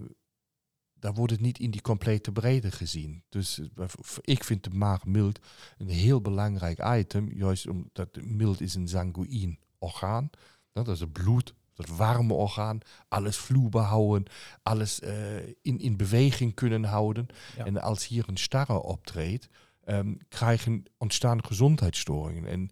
[1.04, 3.24] daar wordt het niet in die complete breedte gezien.
[3.30, 3.86] Dus eh,
[4.22, 5.40] ik vind de maag mild
[5.78, 10.30] een heel belangrijk item, juist omdat mild is een sanguïn orgaan.
[10.72, 14.26] Dat is het bloed, dat warme orgaan, alles vloeibaar houden,
[14.62, 17.28] alles eh, in, in beweging kunnen houden.
[17.58, 17.66] Ja.
[17.66, 19.50] En als hier een starre optreedt,
[19.84, 22.46] ehm, krijgen, ontstaan gezondheidsstoringen.
[22.46, 22.70] En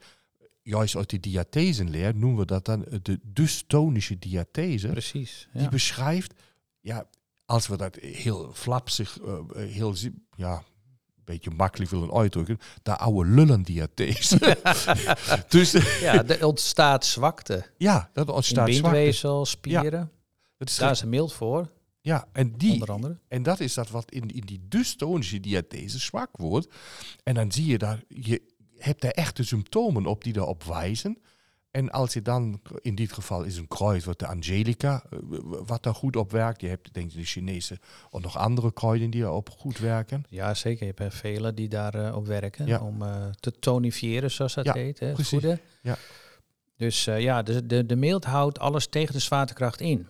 [0.62, 4.88] juist uit die diatheseleer noemen we dat dan de dystonische diathese.
[4.88, 5.48] Precies.
[5.54, 6.34] Die beschrijft,
[6.80, 7.08] ja,
[7.52, 12.98] als we dat heel flapsig, eh, heel, zi- ja, een beetje makkelijk willen uitdrukken, de
[12.98, 14.58] oude lullendiathese.
[15.50, 17.66] dus eh, ja, er ontstaat zwakte.
[17.78, 18.82] ja, dat In ontstaat zwakte.
[18.82, 20.12] bindweefsel, spieren.
[20.58, 23.20] Dat is Daar is een mild voor, ja, en die, onder andere.
[23.28, 26.68] En dat is dat wat in, in die dystonische diathese zwak wordt.
[27.24, 28.42] En dan zie je daar, je
[28.78, 31.22] hebt daar echte symptomen op die daarop wijzen.
[31.72, 35.20] En als je dan, in dit geval is een kruid, wat de Angelica, eh,
[35.66, 36.62] wat daar goed op werkt.
[36.62, 37.80] Je hebt denk ik de Chinese
[38.10, 40.24] of nog andere kruiden die daarop goed werken.
[40.30, 40.80] Ja, zeker.
[40.80, 42.80] Je hebt er vele die daar op werken Ja.
[42.80, 45.00] om eh, te tonifiëren, zoals dat Ja, heet.
[45.00, 45.30] Hè, precies.
[45.30, 45.60] voeden.
[45.82, 45.98] Ja.
[46.78, 50.08] Dus eh, ja, de, de, de mild houdt alles tegen de zwaartekracht in.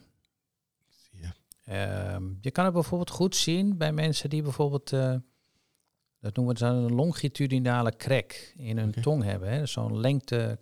[1.11, 1.33] Ja.
[1.65, 5.15] Ehm, je kan het bijvoorbeeld goed zien bij mensen die bijvoorbeeld, eh,
[6.19, 9.49] dat noemen we dan een longitudinale krek in hun tong hebben.
[9.49, 9.65] hè.
[9.65, 10.59] Zo'n lengte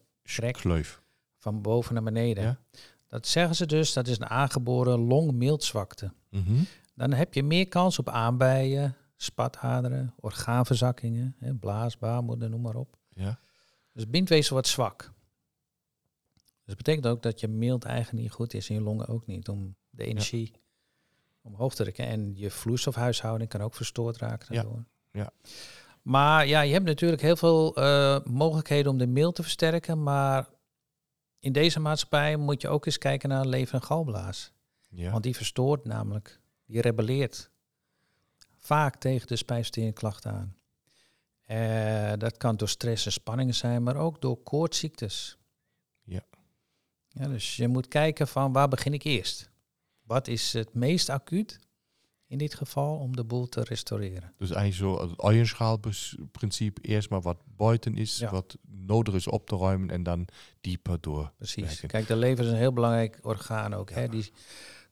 [0.52, 1.02] Kleuf.
[1.38, 2.44] van boven naar beneden.
[2.44, 2.60] Ja.
[3.08, 6.12] Dat zeggen ze dus, dat is een aangeboren longmildzwakte.
[6.30, 6.64] Mhm.
[6.96, 12.98] Dan heb je meer kans op aanbijen, spataderen, orgaanverzakkingen, hè, blaas, baarmoeder, noem maar op.
[13.10, 13.40] Ja.
[13.94, 15.12] Dus het bindweefsel wordt zwak.
[16.36, 19.26] Dus dat betekent ook dat je mild eigenlijk niet goed is en je longen ook
[19.26, 20.54] niet om de energie
[21.42, 22.06] omhoog te drukken.
[22.06, 24.62] En je vloeistofhuishouding kan ook verstoord raken Ja.
[24.62, 24.84] daardoor.
[25.12, 25.32] Ja.
[26.02, 30.50] Maar ja, je hebt natuurlijk heel veel eh, mogelijkheden om de mild te versterken, maar
[31.40, 34.52] in deze maatschappij moet je ook eens kijken naar lever- en galblaas.
[34.88, 35.12] Ja.
[35.12, 37.50] Want die verstoort namelijk, die rebelleert
[38.58, 40.56] vaak tegen de spijsverteringsklachten aan.
[41.46, 45.38] Eh, dat kan door stress en spanningen zijn, maar ook door koortsziektes.
[46.04, 46.26] Ja.
[47.08, 47.28] ja.
[47.28, 49.50] Dus je moet kijken van waar begin ik eerst?
[50.04, 51.60] Wat is het meest acuut
[52.30, 54.34] in dit geval om de boel te restaureren?
[54.38, 58.32] Dus eigenlijk zo het uienschaalprincipe, eerst maar wat buiten is, Ja.
[58.32, 60.28] wat nodig is op te ruimen en dan
[60.62, 61.32] dieper door.
[61.38, 61.64] Precies.
[61.64, 61.88] werken.
[61.88, 63.90] Kijk, de lever is een heel belangrijk orgaan ook.
[63.92, 64.08] Hè?
[64.08, 64.32] Die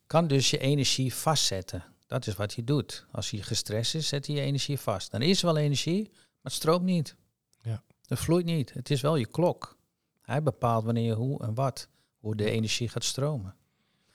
[0.08, 1.84] kan dus je energie vastzetten.
[2.08, 3.06] Dat is wat hij doet.
[3.12, 5.12] Als hij gestrest is, zet hij je energie vast.
[5.12, 7.16] Dan is er wel energie, maar het stroomt niet.
[7.62, 7.84] Ja.
[8.06, 8.74] Het vloeit niet.
[8.74, 9.78] Het is wel je klok.
[10.22, 11.88] Hij bepaalt wanneer, hoe en wat.
[12.18, 13.56] Hoe de energie gaat stromen.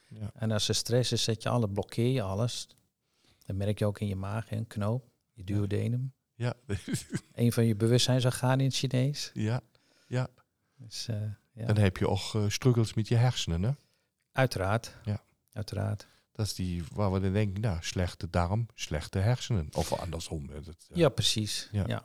[0.09, 0.31] Ja.
[0.33, 2.67] En als er stress is, zet je alle, blokkeer je alles.
[3.45, 6.13] Dat merk je ook in je maag, een knoop, je duodenum.
[6.35, 6.53] Ja,
[7.33, 9.31] Een van je bewustzijnsorganen in het Chinees.
[9.33, 9.61] ja,
[10.07, 10.27] ja.
[10.75, 11.65] Dus, eh, ja.
[11.65, 13.71] Dan heb je ook eh, struggles met je hersenen, hè?
[14.31, 14.97] Uiteraard.
[15.03, 15.23] Ja.
[15.51, 16.07] Uiteraard.
[16.31, 19.67] Dat is die waar we dan denken, nou, slechte darm, slechte hersenen.
[19.71, 20.47] Of andersom.
[20.47, 21.69] Dat, eh, Ja, precies.
[21.71, 21.83] Ja.
[21.87, 22.03] Ja.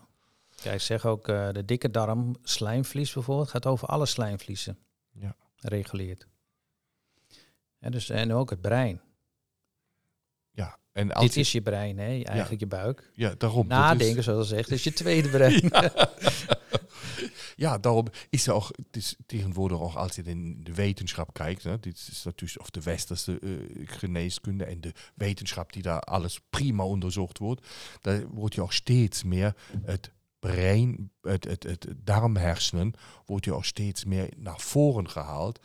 [0.55, 4.79] Kijk, ik zeg ook, de dikke darm, slijmvlies bijvoorbeeld, gaat over alle slijmvliezen.
[5.13, 5.37] Ja.
[5.57, 6.27] Reguleert.
[7.79, 9.01] En, dus, en ook het brein.
[10.99, 11.05] Ja.
[11.05, 12.23] En als Dit je- is je brein, hè?
[12.23, 13.11] eigenlijk je buik.
[13.15, 13.67] ja, daarom.
[13.67, 15.71] Nadenken, is- zoals zegt, is je tweede brein.
[17.57, 21.63] Ja, daarom is er ook, het is tegenwoordig ook als je in de wetenschap kijkt,
[21.63, 23.51] hè, dit is natuurlijk of de westerse eh,
[23.85, 27.67] geneeskunde en de wetenschap die daar alles prima onderzocht wordt,
[28.01, 32.93] daar wordt je ook steeds meer het brein, het, het, het darmhersenen,
[33.27, 35.61] wordt je ook steeds meer naar voren gehaald.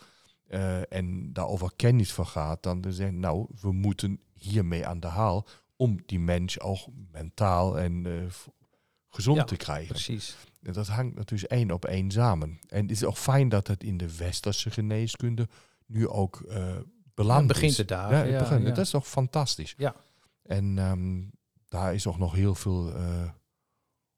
[0.48, 5.48] eh, en daarover kennis vergaat, dan te zeggen, nou, we moeten hiermee aan de haal
[5.76, 6.80] om die mens ook
[7.12, 8.30] mentaal en eh,
[9.10, 9.88] gezond Ja, te krijgen.
[9.88, 10.36] precies.
[10.62, 12.60] En dat hangt natuurlijk één op één samen.
[12.68, 15.48] En het is ook fijn dat het in de westerse geneeskunde
[15.86, 16.76] nu ook eh
[17.14, 17.78] belandt Het begint is.
[17.78, 18.62] te dagen, Ja, het ja, begint.
[18.68, 18.68] ja.
[18.74, 19.74] Dat is toch fantastisch.
[19.78, 19.96] Ja.
[20.44, 21.22] En ehm,
[21.68, 23.30] daar is ook nog heel veel eh,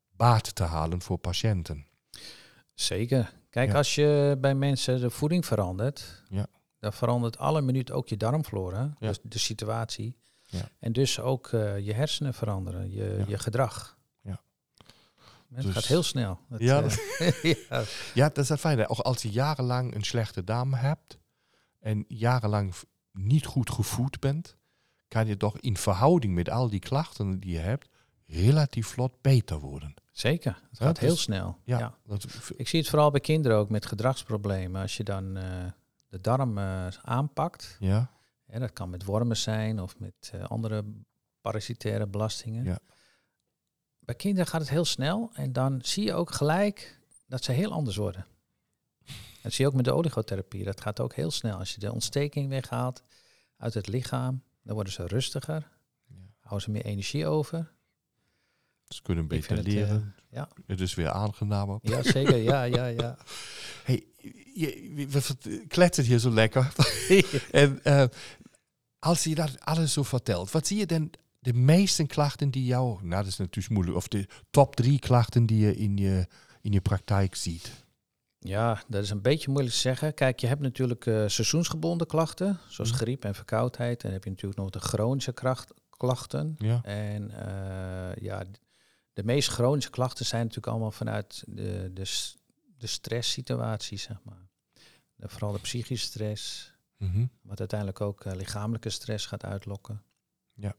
[0.10, 1.86] baat te halen voor patiënten.
[2.74, 3.34] Zeker.
[3.50, 6.48] Kijk, als je bij mensen de voeding verandert, Ja.
[6.86, 9.08] Dan verandert alle minuut ook je darmflora, Ja.
[9.08, 10.16] dus de situatie.
[10.46, 10.70] Ja.
[10.80, 13.26] En dus ook eh, je hersenen veranderen, je, Ja.
[13.28, 13.98] je gedrag.
[14.22, 14.42] Ja.
[15.54, 16.40] Het Dus- gaat heel snel.
[16.58, 17.84] Ja, eh, ja.
[18.14, 18.88] Ja, dat is het fijne.
[18.90, 21.18] Ook als je jarenlang een slechte darm hebt
[21.80, 22.74] en jarenlang
[23.12, 24.56] niet goed gevoed bent,
[25.08, 27.90] kan je toch in verhouding met al die klachten die je hebt,
[28.28, 29.94] relatief vlot beter worden.
[30.12, 30.62] Zeker.
[30.70, 31.58] Het gaat heel dus- snel.
[31.64, 31.98] Ja.
[32.06, 34.82] Dat, Ik zie het vooral bij kinderen ook met gedragsproblemen.
[34.82, 35.44] Als je dan eh,
[36.08, 38.12] de darm eh, aanpakt, ja,
[38.46, 40.86] hè, dat kan met wormen zijn of met eh, andere
[41.42, 42.64] parasitaire belastingen.
[42.64, 42.80] Ja.
[44.00, 47.72] Bij kinderen gaat het heel snel en dan zie je ook gelijk dat ze heel
[47.72, 48.26] anders worden.
[49.42, 50.64] Dat zie je ook met de oligotherapie.
[50.64, 51.58] Dat gaat ook heel snel.
[51.58, 53.04] Als je de ontsteking weghaalt
[53.58, 55.72] uit het lichaam, dan worden ze rustiger,
[56.40, 57.74] houden ze meer energie over.
[58.88, 60.16] ze kunnen beter het, eh, leren.
[60.30, 60.50] ja.
[60.66, 61.80] Het is weer aangenamer.
[61.82, 62.38] Ja, zeker.
[62.38, 63.18] Ja, ja, ja.
[63.86, 64.08] Hey,
[64.54, 66.74] je, we- kletsen hier zo lekker.
[67.52, 68.04] en eh,
[69.00, 73.00] als je dat alles zo vertelt, wat zie je dan de meeste klachten die jou,
[73.06, 76.28] nou dat is natuurlijk moeilijk, of de top drie klachten die je in je,
[76.62, 77.84] in je praktijk ziet?
[78.40, 80.14] Ja, dat is een beetje moeilijk te zeggen.
[80.14, 83.00] Kijk, je hebt natuurlijk eh, seizoensgebonden klachten, zoals Mhm.
[83.00, 83.96] griep en verkoudheid.
[83.98, 86.56] En dan heb je natuurlijk nog de chronische kracht, klachten.
[86.58, 88.44] Ja, En eh, ja,
[89.14, 92.04] de meest chronische klachten zijn natuurlijk allemaal vanuit de, de,
[92.86, 94.48] de stresssituatie, zeg maar.
[95.16, 97.26] De- vooral de psychische stress, Mhm.
[97.42, 100.04] wat uiteindelijk ook eh, lichamelijke stress gaat uitlokken.
[100.54, 100.76] Ja.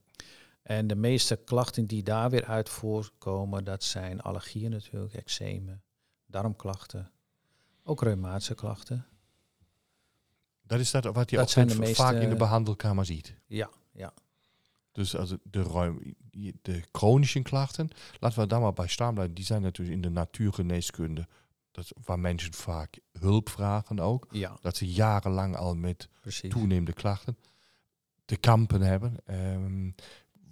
[0.63, 5.83] En de meeste klachten die daar weer uit voorkomen, dat zijn allergieën natuurlijk, eczemen,
[6.27, 7.11] darmklachten,
[7.83, 9.07] ook reumatische klachten.
[10.63, 13.35] dat is dat wat je Dat ook vaak in de behandelkamer ziet.
[13.47, 14.13] Ja, ja.
[14.93, 16.15] Dus als de, ruim,
[16.63, 17.91] de chronische klachten,
[18.21, 19.35] laten we daar maar bij staan blijven.
[19.35, 21.27] Die zijn natuurlijk in de natuurgeneeskunde,
[21.77, 24.27] dat, waar mensen vaak hulp vragen ook.
[24.31, 26.51] Ja, Dat ze jarenlang al met precies.
[26.51, 27.37] toenemende klachten
[28.25, 29.17] te kampen hebben.
[29.27, 29.91] Ehm,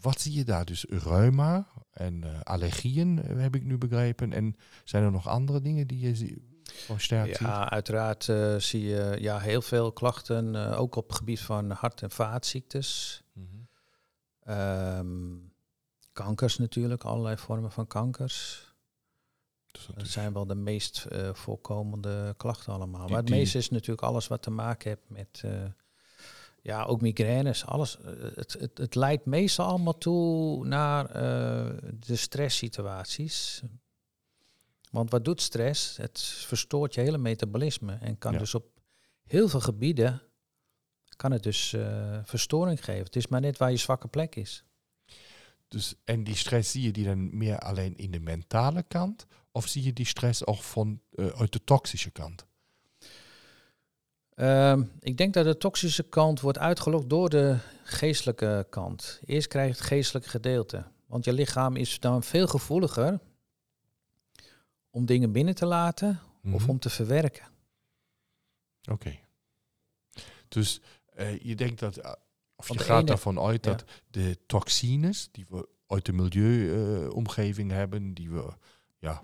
[0.00, 0.64] wat zie je daar?
[0.64, 4.32] Dus reuma en eh, allergieën, eh, heb ik nu begrepen.
[4.32, 6.38] En zijn er nog andere dingen die je ziet?
[7.38, 12.02] Ja, uiteraard eh, zie je ja, heel veel klachten, ook op het gebied van hart-
[12.02, 13.22] en vaatziektes.
[13.32, 13.46] Mhm.
[14.40, 15.36] Ehm,
[16.12, 18.73] kankers natuurlijk, allerlei vormen van kankers.
[19.74, 23.00] Dus Dat zijn wel de meest eh, voorkomende klachten allemaal.
[23.00, 25.64] Die- maar het die- meeste is natuurlijk alles wat te maken heeft met, eh,
[26.62, 27.66] ja, ook migraines.
[27.66, 33.62] Alles, eh, het, het, het leidt meestal allemaal toe naar eh, de stresssituaties.
[34.90, 35.96] Want wat doet stress?
[35.96, 38.38] Het verstoort je hele metabolisme en kan Ja.
[38.38, 38.66] dus op
[39.24, 40.22] heel veel gebieden
[41.16, 41.74] kan het dus
[42.24, 43.04] verstoring geven.
[43.04, 44.64] Het is maar net waar je zwakke plek is.
[45.68, 49.26] Dus, en die stress zie je die dan meer alleen in de mentale kant?
[49.52, 52.46] Of zie je die stress ook van, eh, uit de toxische kant?
[54.34, 59.20] Ehm, ik denk dat de toxische kant wordt uitgelokt door de geestelijke kant.
[59.24, 60.84] Eerst krijg je het geestelijke gedeelte.
[61.06, 63.20] Want je lichaam is dan veel gevoeliger
[64.90, 66.20] om dingen binnen te laten,
[66.52, 66.70] of Mhm.
[66.70, 67.46] om te verwerken.
[68.90, 69.18] Oké.
[70.48, 72.12] Dus eh, je denkt dat, eh,
[72.68, 73.70] je gaat ene- ervan uit ja.
[73.70, 78.52] dat de toxines die we uit de milieuomgeving hebben, die we,
[78.98, 79.22] ja,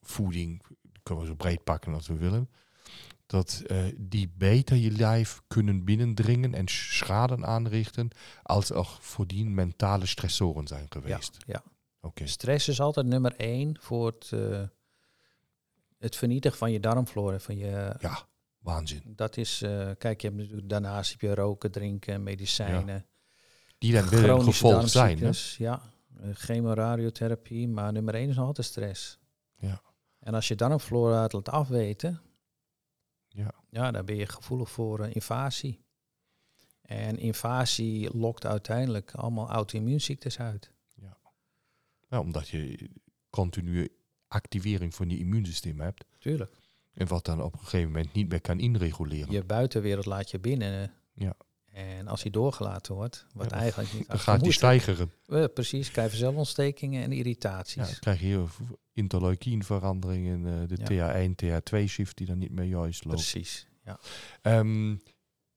[0.00, 0.62] voeding,
[1.02, 2.50] kunnen we zo breed pakken als we willen,
[3.26, 8.08] dat eh, die beter je lijf kunnen binnendringen en schade aanrichten,
[8.42, 11.36] als er voordien mentale stressoren zijn geweest.
[11.46, 11.62] ja.
[12.04, 12.26] Oké.
[12.26, 14.62] Stress is altijd nummer één voor het, eh,
[15.98, 17.38] het vernietigen van je darmflora.
[17.38, 18.26] Van je, Ja,
[18.62, 19.02] waanzin.
[19.06, 23.06] Dat is, eh, kijk, je hebt natuurlijk daarnaast heb je roken, drinken, medicijnen.
[23.78, 25.18] Die dan weer een gevolg zijn.
[25.18, 25.30] Hè?
[25.56, 25.82] Ja,
[26.20, 29.18] eh, chemoradiotherapie, maar nummer één is nog altijd stress.
[29.58, 29.82] Ja.
[30.18, 32.20] En als je darmflora het laat afweten,
[33.28, 33.54] Ja.
[33.70, 35.84] ja, dan ben je gevoelig voor eh, invasie.
[36.82, 40.72] En invasie lokt uiteindelijk allemaal auto-immuunziektes uit.
[42.08, 42.90] Ja, omdat je
[43.30, 43.92] continue
[44.28, 46.04] activering van je immuunsysteem hebt.
[46.18, 46.56] Tuurlijk.
[46.94, 49.32] En wat dan op een gegeven moment niet meer kan inreguleren.
[49.32, 50.92] Je buitenwereld laat je binnen.
[51.14, 51.34] Ja.
[51.72, 54.54] En als die doorgelaten wordt, wat Ja, eigenlijk niet Dan gaat die moet.
[54.54, 55.12] stijgeren.
[55.26, 57.74] Eh, precies, krijg je zelfontstekingen en irritaties.
[57.74, 62.64] Ja, dan krijg je heel veel interleukinveranderingen, eh, de TH1, TH2-shift die dan niet meer
[62.64, 63.16] juist loopt.
[63.16, 63.98] Precies, ja.
[64.42, 64.96] Ehm,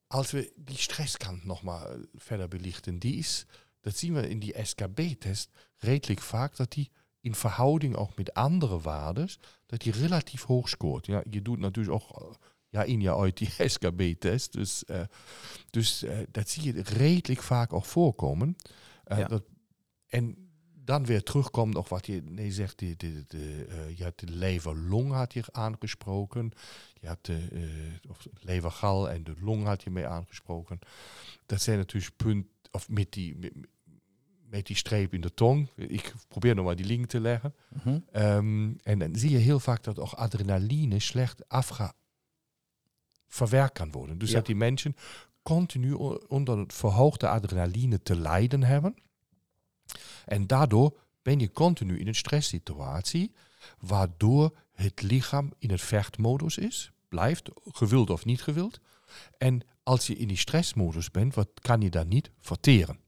[0.08, 3.46] als we die stresskant nog maar eh, verder belichten, die is,
[3.82, 8.80] dat zien we in die SKB-test redelijk vaak, dat die in verhouding ook met andere
[8.80, 9.30] waarden,
[9.66, 11.06] dat die relatief hoog scoort.
[11.06, 12.36] Ja, je doet natuurlijk ook eh,
[12.70, 15.02] ja, in jaar uit die SKB-test, dus, eh,
[15.70, 18.56] dus eh, dat zie je redelijk vaak ook voorkomen.
[19.06, 19.28] Ja.
[19.28, 19.44] dat,
[20.08, 24.28] en dan weer terugkomt nog wat je nee, zegt, de, de, de, je had de
[24.28, 26.52] lever-long had je aangesproken.
[26.94, 27.48] Je had de
[28.10, 30.80] of levergal en de long had je mee aangesproken.
[31.46, 33.54] Dat zijn natuurlijk punt, of met die, met,
[34.50, 35.70] met die streep in de tong.
[35.76, 37.56] Ik probeer nog maar die link te leggen.
[37.84, 38.00] Mhm.
[38.12, 41.94] Ehm, en dan zie je heel vaak dat ook adrenaline slecht afga
[43.28, 44.18] verwerkt kan worden.
[44.18, 44.36] Dus Ja.
[44.36, 44.96] dat die mensen
[45.42, 45.92] continu
[46.28, 48.96] onder het verhoogde adrenaline te lijden hebben.
[50.26, 53.32] En daardoor ben je continu in een stresssituatie,
[53.80, 58.80] waardoor het lichaam in het vechtmodus is, blijft, gewild of niet gewild.
[59.38, 63.00] En als je in die stressmodus bent, wat kan je dan niet verteren?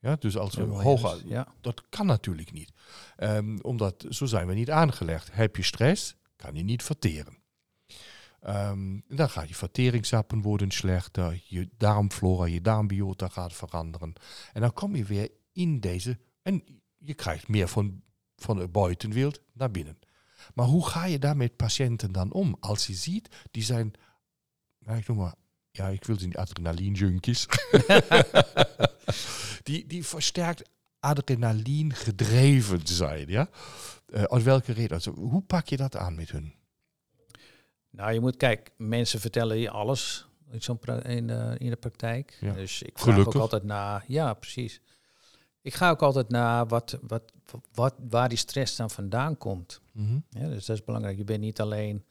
[0.00, 1.54] Ja, dus als we hoog, ja.
[1.60, 2.72] dat kan natuurlijk niet.
[3.16, 5.28] Ehm, omdat zo zijn we niet aangelegd.
[5.32, 7.38] Heb je stress, kan je niet verteren.
[8.40, 14.12] Ehm, dan gaat je verteringssappen worden slechter, je darmflora, je darmbiota gaat veranderen.
[14.52, 16.64] En dan kom je weer in deze, en
[16.98, 18.02] je krijgt meer van,
[18.36, 19.98] van de buitenwereld naar binnen.
[20.54, 22.56] Maar hoe ga je daar met patiënten dan om?
[22.60, 23.92] Als je ziet, die zijn,
[24.78, 25.34] nou, ik noem maar,
[25.70, 27.46] ja, ik wil ze niet adrenaline-junkies.
[29.62, 30.62] die, die versterkt
[31.00, 33.48] adrenaline gedreven zijn, ja?
[34.06, 34.90] Eh, uit welke reden?
[34.92, 36.54] Also, hoe pak je dat aan met hun?
[37.90, 41.76] Nou, je moet, kijk, mensen vertellen je alles in, zo'n pra- in, de, in de
[41.76, 42.36] praktijk.
[42.40, 42.52] Ja.
[42.52, 43.34] Dus ik vraag Gelukkig.
[43.34, 44.80] ook altijd na, ja, precies.
[45.62, 47.32] Ik ga ook altijd naar wat, wat,
[47.72, 49.80] wat, waar die stress dan vandaan komt.
[49.92, 50.18] Mhm.
[50.30, 51.16] Ja, dus dat is belangrijk.
[51.16, 52.04] Je bent niet alleen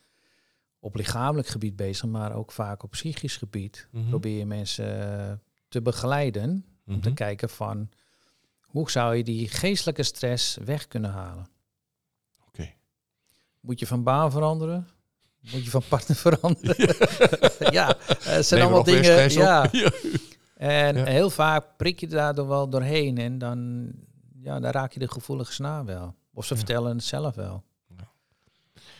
[0.79, 3.87] op lichamelijk gebied bezig, maar ook vaak op psychisch gebied.
[3.91, 4.09] Mhm.
[4.09, 5.33] Probeer je mensen eh,
[5.67, 7.17] te begeleiden om te Mhm.
[7.17, 7.89] kijken van
[8.61, 11.47] hoe zou je die geestelijke stress weg kunnen halen.
[12.47, 12.73] Oké.
[13.59, 14.87] Moet je van baan veranderen?
[15.51, 16.95] Moet je van partner veranderen?
[17.73, 19.31] ja, het zijn Neem er allemaal dingen.
[19.31, 19.67] Ja.
[19.71, 19.91] Ja.
[20.55, 21.05] En Ja.
[21.05, 23.91] heel vaak prik je daar dan wel doorheen en dan,
[24.41, 26.15] ja, dan raak je de gevoelige snaar wel.
[26.33, 26.59] Of ze Ja.
[26.59, 27.63] vertellen het zelf wel.
[27.97, 28.11] Ja.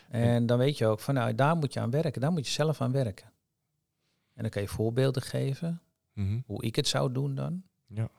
[0.10, 2.22] En dan weet je ook van, nou, daar moet je aan werken.
[2.22, 3.32] Daar moet je zelf aan werken.
[4.34, 5.82] En dan kan je voorbeelden geven,
[6.14, 6.40] Mhm.
[6.46, 7.64] hoe ik het zou doen dan.
[7.90, 8.10] Ja.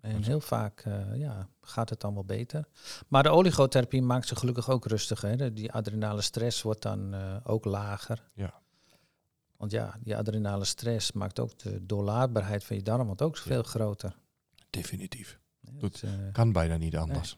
[0.00, 2.68] En heel vaak eh, ja, gaat het dan wel beter.
[3.08, 5.38] Maar de oligotherapie maakt ze gelukkig ook rustiger.
[5.38, 5.52] Hè.
[5.52, 8.30] Die adrenale stress wordt dan eh, ook lager.
[8.34, 8.60] Ja.
[9.56, 13.62] Want ja, die adrenale stress maakt ook de doorlaatbaarheid van je darm wordt ook veel
[13.62, 14.16] groter.
[14.70, 15.38] Definitief.
[15.64, 15.72] Hè.
[15.78, 17.36] Dat Dus, eh, Kan bijna niet anders.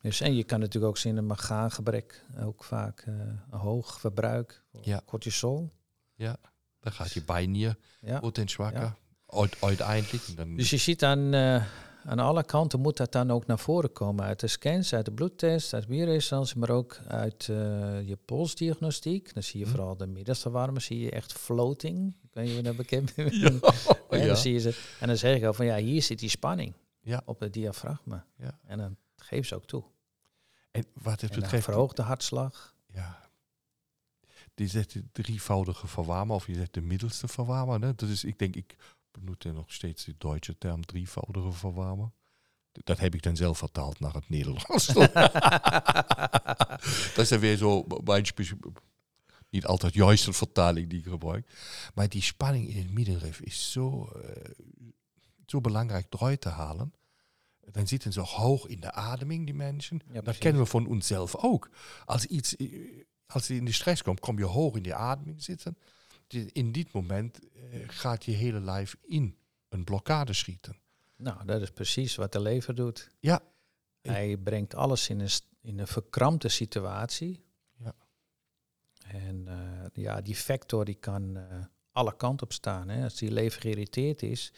[0.00, 2.24] dus, en je kan natuurlijk ook zien een orgaangebrek.
[2.40, 5.00] Ook vaak een hoog verbruik Ja.
[5.04, 5.70] cortisol.
[6.80, 8.20] Dan gaat je bijnier Ja.
[8.20, 8.94] wordt in zwakker.
[9.60, 10.36] Uiteindelijk.
[10.36, 11.64] Dan, Dus je ziet aan, eh,
[12.04, 14.24] aan alle kanten moet dat dan ook naar voren komen.
[14.24, 17.56] Uit de scans, uit de bloedtest, uit bioresonantie, maar ook uit eh,
[18.08, 19.34] je polsdiagnostiek.
[19.34, 19.70] Dan zie je Hm.
[19.70, 22.14] vooral de middelste warme, zie je echt floating.
[22.34, 23.22] Of je dat bekend ja.
[24.10, 24.26] En, ja.
[24.26, 26.74] dan zie je ze, en dan zeg ik al van ja, hier zit die spanning
[27.00, 27.22] Ja.
[27.24, 28.26] op het diafragma.
[28.36, 28.58] Ja.
[28.66, 29.84] En dan geef ze ook toe.
[30.70, 32.74] En wat het En dan verhoogt de hartslag.
[32.94, 33.26] Ja.
[34.54, 37.80] Die zegt de drievoudige verwarmer, of je zegt de middelste verwarmer.
[37.80, 37.94] Hè?
[37.94, 38.76] Dat is, ik denk, ik
[39.10, 42.10] benut nog steeds de Duitse term drievoudige verwarmer.
[42.72, 44.86] Dat heb ik dan zelf vertaald naar het Nederlands.
[47.14, 48.26] dat is dan weer zo mijn
[49.50, 51.50] niet altijd juiste vertaling die ik gebruik.
[51.94, 54.22] Maar die spanning in het middenrif is zo, uh,
[55.46, 56.92] zo belangrijk eruit te halen.
[57.70, 60.00] Dan zitten ze hoog in de ademing, die mensen.
[60.22, 61.70] dat kennen we van onszelf ook.
[62.04, 62.56] Als iets
[63.28, 65.78] als je in de stress komt, kom je hoog in die ademing zitten.
[66.52, 70.76] In dit moment uh, gaat je hele lijf in een blokkade schieten.
[71.16, 73.10] Nou, dat is precies wat de lever doet.
[73.20, 73.42] Ja.
[74.00, 77.44] Hij brengt alles in een, in een verkrampte situatie.
[77.76, 77.94] Ja.
[79.06, 81.44] En uh, ja, die factor die kan uh,
[81.92, 82.88] alle kanten op staan.
[82.88, 83.04] Hè.
[83.04, 84.52] Als die lever geïrriteerd is,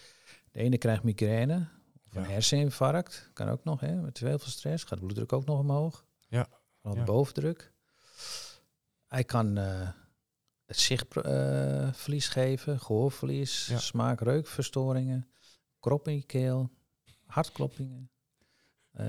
[0.51, 1.69] de ene krijgt migraine
[2.07, 5.45] of een herseninfarct, kan ook nog, hè, met te veel stress, gaat de bloeddruk ook
[5.45, 6.05] nog omhoog.
[6.29, 6.49] Ja.
[6.81, 7.05] Wat ja.
[7.05, 7.73] bovendruk.
[9.07, 9.89] Hij kan uh,
[10.71, 13.79] het zichtverlies geven, gehoorverlies, ja.
[13.79, 15.29] smaak, reukverstoringen,
[15.81, 16.71] krop in je keel,
[17.27, 18.11] hartkloppingen,
[19.01, 19.07] uh,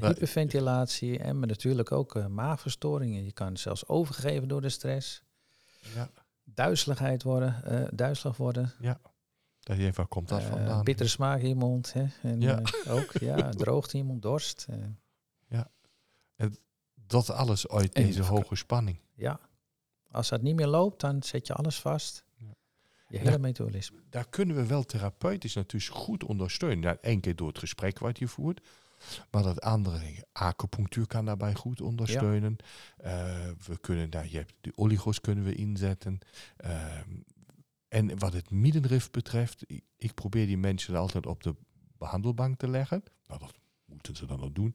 [0.00, 3.24] hyperventilatie en maar natuurlijk ook uh, maagverstoringen.
[3.24, 5.22] Je kan zelfs overgegeven door de stress.
[5.94, 6.10] Ja.
[6.44, 8.72] Duizeligheid worden, duizelig worden.
[8.80, 9.00] Ja.
[9.60, 10.84] Dat je waar komt dat vandaan?
[10.84, 11.92] Bittere smaak in je mond.
[11.92, 12.06] Hè?
[12.22, 12.62] En ja.
[12.88, 14.66] ook, ja, droogte in je mond, dorst.
[15.48, 15.70] Ja.
[16.36, 16.56] En
[16.94, 18.98] dat alles uit deze hoge spanning.
[19.14, 19.40] Ja.
[20.12, 22.24] Als dat niet meer loopt, dan zet je alles vast.
[22.36, 22.54] Ja.
[23.08, 23.98] Je hele metabolisme.
[24.10, 26.82] Daar kunnen we wel therapeutisch natuurlijk goed ondersteunen.
[26.82, 28.60] Ja, Eén keer door het gesprek wat je voert.
[29.30, 32.56] Maar dat andere, acupunctuur kan daarbij goed ondersteunen.
[33.02, 33.46] Ja.
[33.46, 36.18] Uh, we kunnen daar, je hebt de oligos kunnen we inzetten.
[36.64, 36.98] Uh,
[37.88, 41.54] en wat het middenrif betreft, ik, ik, probeer die mensen altijd op de
[41.98, 43.02] behandelbank te leggen.
[43.26, 43.60] Nou, dat
[43.92, 44.74] moeten ze dan ook doen.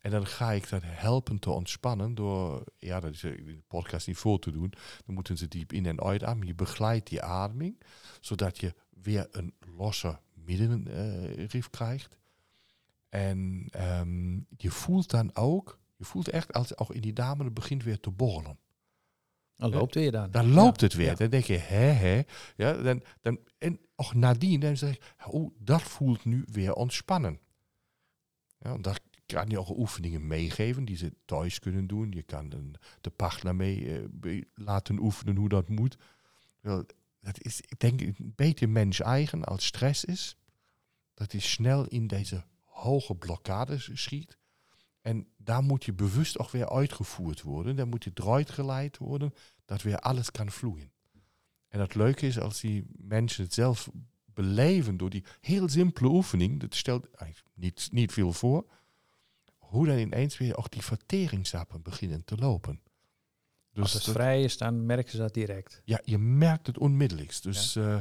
[0.00, 4.06] En dan ga ik dat helpen te ontspannen door, ja, dat is in de podcast
[4.06, 4.72] niet voor te doen.
[5.04, 6.46] Dan moeten ze diep in en uit ademen.
[6.46, 7.80] Je begeleidt die ademing,
[8.20, 12.18] zodat je weer een losse middenrif krijgt.
[13.08, 13.68] En
[14.00, 17.82] um, je voelt dan ook, je voelt echt als ook in die dame het begint
[17.82, 18.58] weer te borrelen.
[19.56, 20.30] Dan loopt weer dan.
[20.30, 20.86] Dan loopt ja.
[20.86, 21.16] het weer.
[21.16, 22.22] Dan denk je, hè, hè.
[22.56, 27.40] Ja, dan, dan, en ook nadien, dan zeg ik, oh, dat voelt nu weer ontspannen.
[28.62, 32.10] Ja, daar kan je ook oefeningen meegeven die ze thuis kunnen doen.
[32.10, 35.96] Je kan de partner mee uh, laten oefenen hoe dat moet.
[36.60, 36.86] Wel,
[37.20, 40.36] dat is, ik denk, een beetje mens eigen als stress is.
[41.14, 44.38] Dat is snel in deze hoge blokkades schiet.
[45.00, 47.76] En daar moet je bewust ook weer uitgevoerd worden.
[47.76, 49.32] Dan moet je eruit geleid worden,
[49.64, 50.92] dat weer alles kan vloeien.
[51.68, 53.90] En het leuke is als die mensen het zelf
[54.34, 58.66] beleven door die heel simpele oefening, dat stelt eigenlijk niet, niet veel voor,
[59.58, 62.80] hoe dan ineens weer ook die verteringssappen beginnen te lopen.
[63.72, 65.82] Dus Als het dat, vrij is, dan merken ze dat direct.
[65.84, 67.42] Ja, je merkt het onmiddellijkst.
[67.42, 67.94] Dus ja.
[67.94, 68.00] Uh,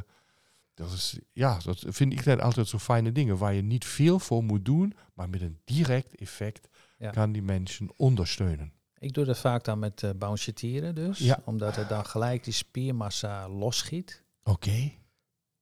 [0.74, 4.20] dat is, ja, dat vind ik dan altijd zo fijne dingen, waar je niet veel
[4.20, 6.68] voor moet doen, maar met een direct effect
[6.98, 7.10] ja.
[7.10, 8.74] kan die mensen ondersteunen.
[8.98, 11.42] Ik doe dat vaak dan met uh, dus, ja.
[11.46, 14.24] omdat het dan gelijk die spiermassa losschiet.
[14.44, 14.52] Oké.
[14.52, 15.01] Okay.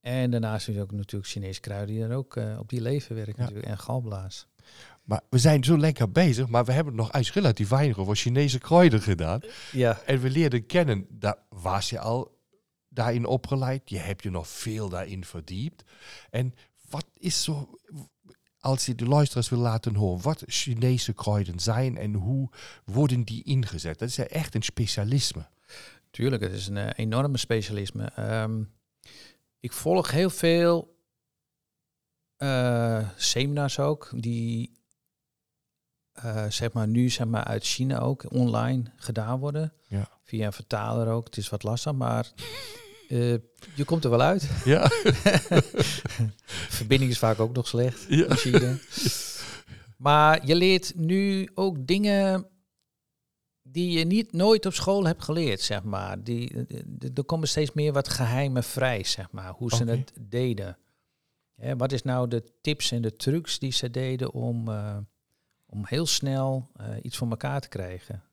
[0.09, 3.33] En daarnaast is ook natuurlijk Chinese kruiden die er ook uh, op die leven werken
[3.37, 3.41] ja.
[3.41, 4.47] natuurlijk, en galblaas.
[5.03, 8.59] Maar we zijn zo lekker bezig, maar we hebben nog eens relatief weinig over Chinese
[8.59, 9.39] kruiden gedaan.
[9.71, 10.01] Ja.
[10.05, 12.37] En we leerden kennen, daar was je al
[12.87, 13.89] daarin opgeleid.
[13.89, 15.83] Je hebt je nog veel daarin verdiept.
[16.29, 16.53] En
[16.89, 17.79] wat is zo,
[18.59, 22.49] als je de luisteraars wil laten horen, wat Chinese kruiden zijn en hoe
[22.85, 23.99] worden die ingezet?
[23.99, 25.47] Dat is echt een specialisme.
[26.11, 28.11] Tuurlijk, het is een uh, enorme specialisme.
[28.41, 28.77] Um,
[29.59, 30.97] ik volg heel veel
[32.37, 34.77] uh, seminars ook, die
[36.25, 39.73] uh, zeg maar nu zeg maar uit China ook online gedaan worden.
[39.87, 40.09] Ja.
[40.23, 41.25] Via een vertaler ook.
[41.25, 42.31] Het is wat lastig, maar
[43.09, 43.37] uh,
[43.75, 44.49] je komt er wel uit.
[44.65, 44.89] Ja.
[46.79, 48.05] Verbinding is vaak ook nog slecht.
[48.09, 48.25] Ja.
[48.25, 48.77] in China.
[49.99, 52.47] Maar je leert nu ook dingen
[53.71, 56.23] die je niet nooit op school hebt geleerd, zeg maar.
[56.23, 56.65] Die,
[57.15, 60.77] er komen steeds meer wat geheimen vrij, zeg maar, hoe ze het deden.
[61.55, 64.97] Hè, wat is nou de tips en de trucs die ze deden om, eh,
[65.65, 68.23] om heel snel eh, iets voor elkaar te krijgen?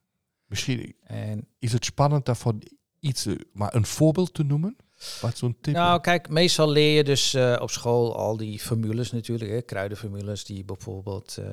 [0.46, 2.62] Misschien En is het spannend daarvan
[3.00, 4.76] iets, eh, maar een voorbeeld te noemen?
[5.20, 5.74] Wat zo'n tip?
[5.74, 10.44] Nou, kijk, meestal leer je dus eh, op school al die formules natuurlijk, hè, kruidenformules
[10.44, 11.36] die bijvoorbeeld.
[11.36, 11.46] eh,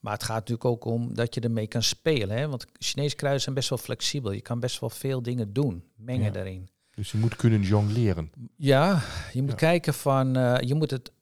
[0.00, 3.42] maar het gaat natuurlijk ook om dat je ermee kan spelen, hè, want Chinese kruiden
[3.42, 4.32] zijn best wel flexibel.
[4.32, 6.30] Je kan best wel veel dingen doen, mengen Ja.
[6.30, 6.68] daarin.
[6.94, 8.30] dus je moet kunnen jongleren.
[8.56, 9.56] Ja, je moet Ja.
[9.56, 11.12] kijken van, eh, je moet het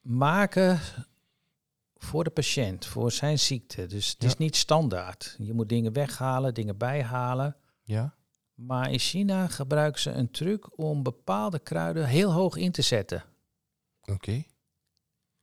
[0.00, 0.80] maken
[1.96, 3.86] voor de patiënt, voor zijn ziekte.
[3.86, 5.36] Dus het is niet standaard.
[5.38, 7.56] Je moet dingen weghalen, dingen bijhalen.
[7.84, 8.14] Ja?
[8.66, 13.24] Maar in China gebruiken ze een truc om bepaalde kruiden heel hoog in te zetten.
[14.04, 14.42] Oké.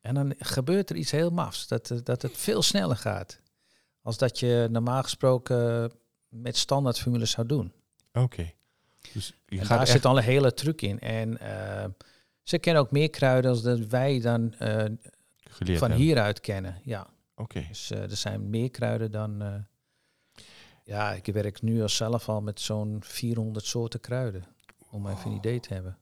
[0.02, 3.40] En dan gebeurt er iets heel mafs, dat, eh, dat het veel sneller gaat.
[4.02, 5.92] Als dat je normaal gesproken
[6.30, 7.74] met standaard formules zou doen.
[8.14, 8.54] Oké.
[9.14, 9.92] Dus je En gaat daar echt...
[9.92, 11.00] zit al een hele truc in.
[11.00, 11.86] En eh,
[12.44, 14.86] ze kennen ook meer kruiden als dat wij dan eh,
[15.48, 15.92] van hebben.
[15.92, 16.82] hieruit kennen.
[16.84, 17.66] Ja, Oké.
[17.68, 19.66] dus er zijn meer kruiden dan...
[20.88, 24.44] eh, ja, ik werk nu al zelf al met zo'n 400 soorten kruiden.
[24.90, 25.98] Om even een idee te hebben.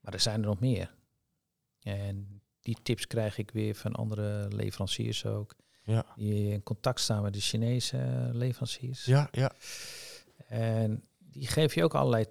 [0.00, 0.94] Maar er zijn er nog meer.
[1.80, 5.56] En die tips krijg ik weer van andere leveranciers ook.
[5.82, 6.06] Ja.
[6.16, 9.04] Die in contact staan met de Chinese eh, leveranciers.
[9.04, 9.52] Ja, ja.
[10.46, 12.26] En die geven je ook allerlei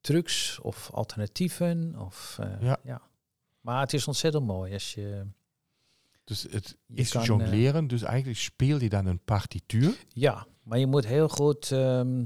[0.00, 1.94] trucs of alternatieven.
[1.98, 2.78] Of, eh, Ja.
[2.84, 3.02] ja.
[3.60, 5.26] Maar het is ontzettend mooi als je...
[6.24, 7.86] Dus het Je is kan, jongleren.
[7.86, 9.96] Dus eigenlijk speel je dan een partituur.
[10.08, 11.72] Ja, maar je moet heel goed...
[11.72, 12.24] ehm,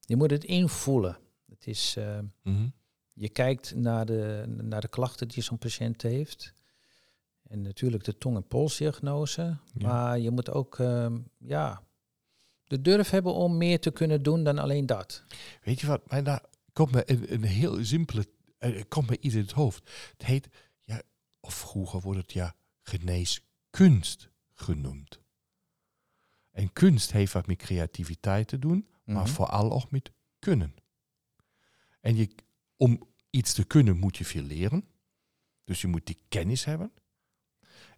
[0.00, 1.18] je moet het invoelen.
[1.48, 1.94] Het is...
[1.96, 2.68] ehm, Mhm.
[3.12, 6.54] je kijkt naar de, naar de klachten die zo'n patiënt heeft.
[7.42, 9.42] En natuurlijk de tong- en polsdiagnose.
[9.74, 9.86] Ja.
[9.88, 11.82] Maar je moet ook ehm, ja,
[12.64, 15.24] de durf hebben om meer te kunnen doen dan alleen dat.
[15.62, 16.10] Weet je wat?
[16.10, 18.26] Maar daar komt me een, een heel simpele...
[18.58, 19.90] eh, komt me iets in het hoofd.
[20.16, 20.48] Het heet...
[20.84, 21.02] Ja,
[21.40, 25.20] of vroeger wordt het ja geneeskunst genoemd.
[26.56, 28.86] En kunst heeft wat met creativiteit te doen.
[29.04, 29.32] maar Mhm.
[29.32, 30.74] vooral ook met kunnen.
[32.00, 32.28] En je,
[32.76, 34.84] om iets te kunnen moet je veel leren.
[35.64, 36.92] Dus je moet die kennis hebben.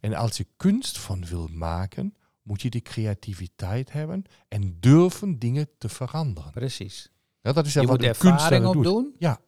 [0.01, 5.69] En als je kunst van wil maken, moet je die creativiteit hebben en durven dingen
[5.79, 6.53] te veranderen.
[6.53, 7.11] Precies.
[7.41, 8.77] Ja, dat is je wat moet ervaring doet.
[8.77, 9.41] opdoen, Ja,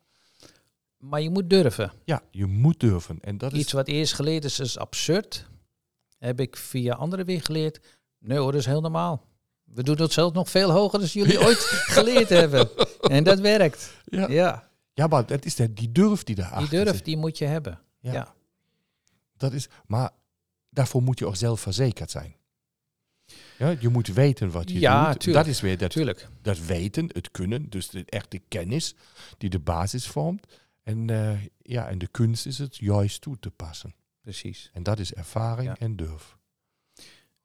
[0.97, 1.93] maar je moet durven.
[2.05, 3.21] ja, je moet durven.
[3.21, 5.49] En dat Iets is, wat eerst geleerd is, is absurd.
[6.19, 7.81] Heb ik via anderen weer geleerd.
[8.21, 9.27] Nee hoor, dat is heel normaal.
[9.65, 11.59] We doen het zelfs nog veel hoger dan jullie ooit
[11.97, 12.69] geleerd hebben.
[13.01, 13.93] En dat werkt.
[14.05, 14.29] ja.
[14.29, 17.05] Ja, ja, maar dat is de, die durf die daarachter die durf, zit.
[17.05, 17.81] die moet je hebben.
[18.01, 18.13] Ja.
[18.13, 18.35] ja.
[19.37, 20.11] Dat is, maar
[20.71, 22.35] daarvoor moet je ook zelfverzekerd zijn.
[23.59, 25.21] Ja, je moet weten wat je Ja, doet.
[25.21, 25.45] tuurlijk.
[25.45, 26.29] Dat is weer dat Tuurlijk.
[26.43, 28.95] dat weten, het kunnen, dus de echte kennis
[29.39, 30.47] die de basis vormt.
[30.83, 33.95] En, eh, ja, en de kunst is het juist toe te passen.
[34.23, 34.71] Precies.
[34.73, 35.77] En dat is ervaring Ja.
[35.79, 36.37] en durf.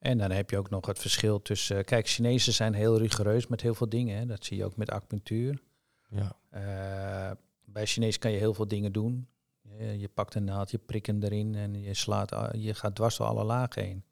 [0.06, 1.86] En dan heb je ook nog het verschil tussen...
[1.86, 4.18] Kijk, Chinezen zijn heel rigoureus met heel veel dingen.
[4.18, 4.26] Hè.
[4.26, 5.62] Dat zie je ook met acupunctuur.
[6.10, 7.32] Ja, Eh,
[7.66, 9.28] bij Chinees kan je heel veel dingen doen.
[9.62, 13.18] Je, je pakt een naald, je prikt hem erin en je, slaat, je gaat dwars
[13.18, 14.03] door alle lagen heen.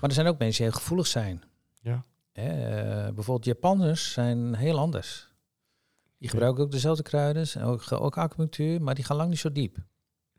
[0.00, 1.42] Maar er zijn ook mensen die heel gevoelig zijn.
[1.80, 2.04] Ja.
[2.32, 5.28] Hè, eh, bijvoorbeeld Japanners zijn heel anders.
[6.18, 9.76] Die gebruiken ook dezelfde kruiden, ook, ook acupunctuur, maar die gaan lang niet zo diep.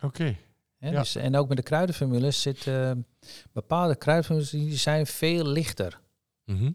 [0.01, 0.38] oké.
[0.78, 0.99] Hè, Ja.
[0.99, 3.05] dus, en ook met de kruidenformules zitten
[3.51, 5.99] bepaalde kruidenformules die zijn veel lichter.
[6.45, 6.71] Mhm.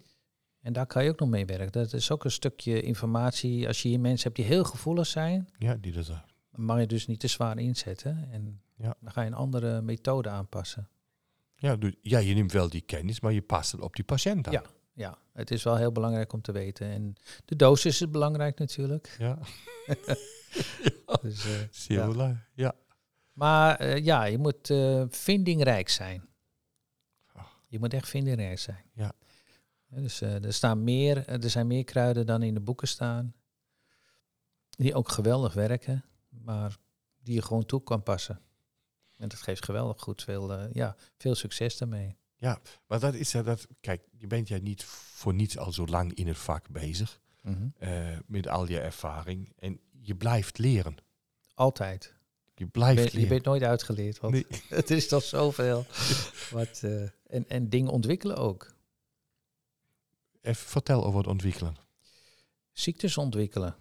[0.60, 1.72] En daar kan je ook nog mee werken.
[1.72, 3.66] Dat is ook een stukje informatie.
[3.66, 6.20] Als je hier mensen hebt die heel gevoelig zijn, Ja, die dat dan
[6.64, 8.28] mag je dus niet te zwaar inzetten.
[8.30, 8.94] En Ja.
[9.00, 10.88] dan ga je een andere methode aanpassen.
[11.56, 14.46] Ja, dus, ja, je neemt wel die kennis, maar je past het op die patiënt
[14.46, 14.52] aan.
[14.52, 14.62] Ja.
[14.94, 16.86] Ja, het is wel heel belangrijk om te weten.
[16.86, 19.16] En de dosis is belangrijk natuurlijk.
[19.18, 19.38] Ja,
[21.22, 22.06] Dus, eh, zeer Ja.
[22.06, 22.44] belangrijk.
[22.54, 22.74] Ja.
[23.32, 26.30] Maar eh, ja, je moet eh, vindingrijk zijn.
[27.68, 28.84] Je moet echt vindingrijk zijn.
[28.94, 29.12] Ja.
[29.88, 33.34] Dus eh, er, staan meer, er zijn meer kruiden dan in de boeken staan.
[34.68, 36.76] Die ook geweldig werken, maar
[37.18, 38.40] die je gewoon toe kan passen.
[39.16, 42.16] En dat geeft geweldig goed veel, ja, veel succes daarmee.
[42.36, 43.66] ja, maar dat is ja dat.
[43.80, 47.20] Kijk, je bent ja niet voor niets al zo lang in het vak bezig.
[47.78, 49.52] eh, met al je ervaring.
[49.58, 50.96] En je blijft leren.
[51.54, 52.14] Altijd.
[52.62, 54.46] Je Je blijft bent, je bent nooit uitgeleerd, want Nee.
[54.68, 55.86] het is toch zoveel.
[56.50, 58.74] Wat, eh, en, en dingen ontwikkelen ook.
[60.40, 61.76] Even vertel over het ontwikkelen.
[62.72, 63.76] Ziektes ontwikkelen.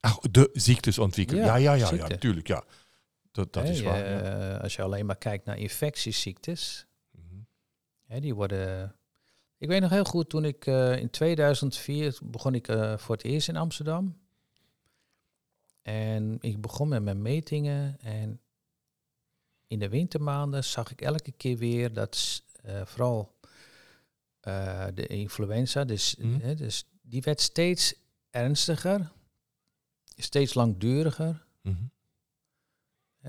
[0.00, 1.44] Ach, de ziektes ontwikkelen.
[1.44, 2.64] Ja, Ja, ja, ja, natuurlijk, ja.
[3.30, 3.98] Dat, dat is waar.
[3.98, 4.54] ja.
[4.54, 8.20] eh, Als je alleen maar kijkt naar infectieziektes, Mhm.
[8.20, 8.96] die worden...
[9.58, 13.48] Ik weet nog heel goed, toen ik eh, in 2004 begon ik voor het eerst
[13.48, 14.20] in Amsterdam.
[15.82, 18.40] En ik begon met mijn metingen en
[19.66, 23.34] in de wintermaanden zag ik elke keer weer dat eh, vooral
[24.40, 26.40] eh, de influenza, dus, Mhm.
[26.40, 27.94] hè, dus die werd steeds
[28.30, 29.12] ernstiger,
[30.16, 31.44] steeds langduriger.
[31.62, 31.84] Mhm.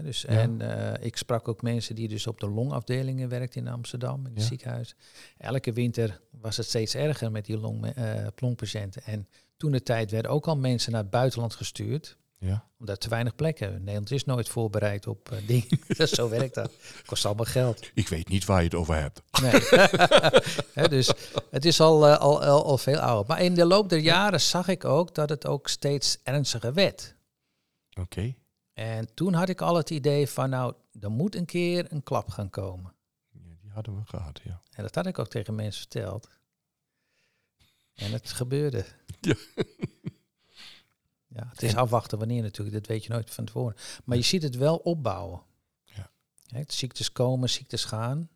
[0.01, 0.27] Dus, Ja.
[0.27, 4.31] En eh, ik sprak ook mensen die dus op de longafdelingen werkten in Amsterdam, in
[4.33, 4.47] het Ja.
[4.47, 4.95] ziekenhuis.
[5.37, 7.93] Elke winter was het steeds erger met die long,
[8.35, 9.03] longpatiënten.
[9.03, 9.27] En
[9.57, 12.67] toen de tijd werden ook al mensen naar het buitenland gestuurd, Ja.
[12.79, 13.73] omdat te weinig plekken.
[13.73, 16.07] Nederland is nooit voorbereid op eh, dingen.
[16.07, 16.71] Zo werkt dat.
[17.05, 17.89] Kost allemaal geld.
[17.93, 19.21] Ik weet niet waar je het over hebt.
[19.41, 19.61] Nee.
[20.89, 21.13] Dus
[21.49, 23.27] het is al, eh, al, al, al veel ouder.
[23.27, 27.15] Maar in de loop der jaren zag ik ook dat het ook steeds ernstiger werd.
[27.99, 28.35] Oké.
[28.73, 32.29] En toen had ik al het idee van, nou, er moet een keer een klap
[32.29, 32.93] gaan komen.
[33.31, 34.61] Ja, die hadden we gehad, ja.
[34.71, 36.29] En dat had ik ook tegen mensen verteld.
[37.93, 38.85] En het gebeurde.
[39.19, 39.35] Ja.
[41.33, 43.75] Ja, het is afwachten wanneer natuurlijk, dat weet je nooit van tevoren.
[44.03, 45.41] Maar je ziet het wel opbouwen.
[45.83, 46.09] Ja.
[46.67, 48.29] Ziektes komen, ziektes gaan.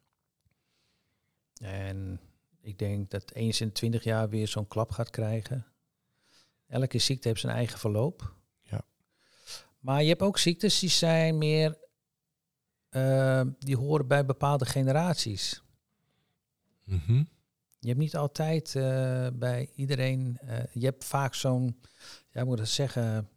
[1.62, 2.20] En
[2.62, 5.66] ik denk dat eens in 20 jaar weer zo'n klap gaat krijgen.
[6.68, 8.34] Elke ziekte heeft zijn eigen verloop.
[8.62, 8.86] Ja.
[9.80, 11.78] Maar je hebt ook ziektes die zijn meer,
[12.90, 15.62] eh, die horen bij bepaalde generaties.
[16.84, 17.24] Mhm.
[17.80, 21.80] Je hebt niet altijd eh, bij iedereen, eh, je hebt vaak zo'n,
[22.30, 23.30] ja, moet het zeggen,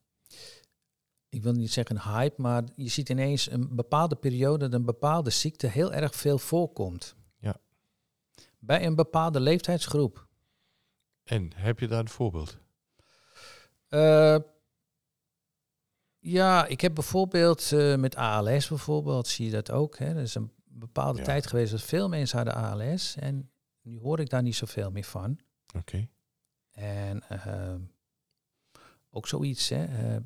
[1.28, 5.30] ik wil niet zeggen hype, maar je ziet ineens een bepaalde periode dat een bepaalde
[5.30, 7.14] ziekte heel erg veel voorkomt.
[7.38, 7.56] Ja.
[8.58, 10.26] Bij een bepaalde leeftijdsgroep.
[11.24, 12.58] En heb je daar een voorbeeld?
[13.88, 14.36] Eh,
[16.18, 19.98] ja, ik heb bijvoorbeeld met ALS bijvoorbeeld, zie je dat ook.
[19.98, 20.06] Hè?
[20.06, 21.24] Er is een bepaalde Ja.
[21.24, 23.50] tijd geweest dat veel mensen hadden ALS en
[23.90, 25.38] nu hoor ik daar niet zoveel meer van.
[25.76, 26.08] Oké.
[26.70, 27.74] En eh,
[29.10, 30.16] ook zoiets, hè, eh,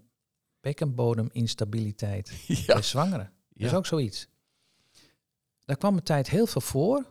[0.60, 2.28] bekkenbodeminstabiliteit
[2.66, 2.72] Ja.
[2.74, 3.32] bij zwangeren.
[3.48, 3.76] Dat is Ja.
[3.76, 4.28] ook zoiets.
[5.64, 7.04] Daar kwam een tijd heel veel voor,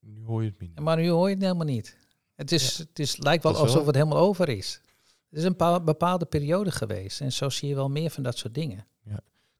[0.00, 0.82] Nu hoor je het minder.
[0.82, 1.96] maar nu hoor je het helemaal niet.
[2.34, 4.80] Het, is, het is, lijkt wel alsof het helemaal over is.
[5.28, 8.38] Het is een pa- bepaalde periode geweest en zo zie je wel meer van dat
[8.38, 8.86] soort dingen.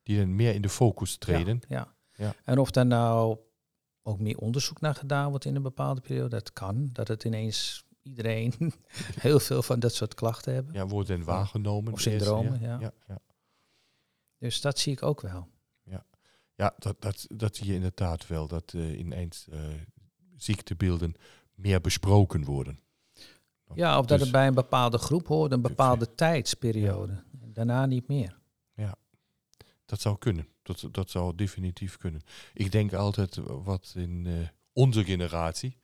[0.02, 1.60] Die dan meer in de focus treden.
[1.68, 2.24] Ja, ja.
[2.24, 2.34] Ja.
[2.44, 3.38] En of daar nou
[4.04, 6.88] ook meer onderzoek naar gedaan wordt in een bepaalde periode, dat kan.
[6.92, 8.52] Dat het ineens iedereen
[9.26, 10.74] heel veel van dat soort klachten hebben.
[10.74, 11.92] Ja, wordt dan waargenomen.
[11.92, 12.78] Of syndromen, ja.
[12.80, 13.18] ja, ja.
[14.38, 15.48] Dus dat zie ik ook wel.
[16.56, 18.46] Ja, dat, dat, dat zie je inderdaad wel.
[18.46, 19.60] Dat eh, ineens eh,
[20.36, 21.14] ziektebeelden
[21.54, 22.78] meer besproken worden.
[23.74, 27.22] Ja, of dat Dus- het bij een bepaalde groep hoort, een bepaalde tijdsperiode.
[27.30, 28.38] Daarna niet meer.
[29.94, 30.48] Dat zou kunnen.
[30.62, 32.22] Dat, dat zou definitief kunnen.
[32.54, 35.78] Ik denk altijd wat in eh, onze generatie,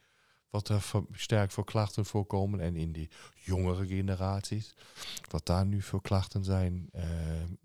[0.49, 4.75] wat er voor- sterk voor klachten voorkomen en in die jongere generaties,
[5.31, 7.03] wat daar nu voor klachten zijn, eh,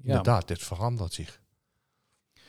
[0.02, 1.42] inderdaad, het verandert zich.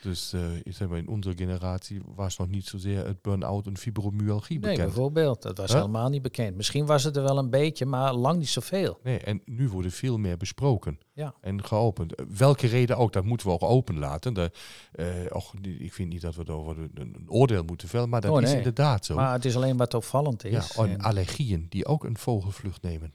[0.07, 3.77] Dus eh, ik zeg maar, in onze generatie was nog niet zozeer het burn-out en
[3.77, 4.87] fibromyalgie Nee, bekend.
[4.93, 5.41] bijvoorbeeld.
[5.41, 5.79] Dat was Huh?
[5.79, 6.55] helemaal niet bekend.
[6.55, 8.99] Misschien was het er wel een beetje, maar lang niet zoveel.
[9.03, 11.33] Nee, en nu wordt veel meer besproken Ja.
[11.41, 12.13] en geopend.
[12.37, 14.33] Welke reden ook, dat moeten we ook open laten.
[14.33, 14.51] De,
[14.91, 18.41] eh, och, ik vind niet dat we over een, oordeel moeten vellen, maar dat Oh,
[18.41, 18.57] is nee.
[18.57, 19.15] inderdaad zo.
[19.15, 20.75] Maar het is alleen wat opvallend ja, is.
[20.77, 23.11] en En- allergieën die ook een vogelvlucht nemen.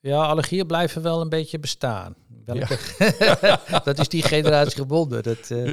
[0.00, 2.14] Ja, allergieën blijven wel een beetje bestaan.
[2.44, 2.78] Welke?
[3.84, 5.22] dat is die generatie gebonden.
[5.22, 5.66] Dat, eh,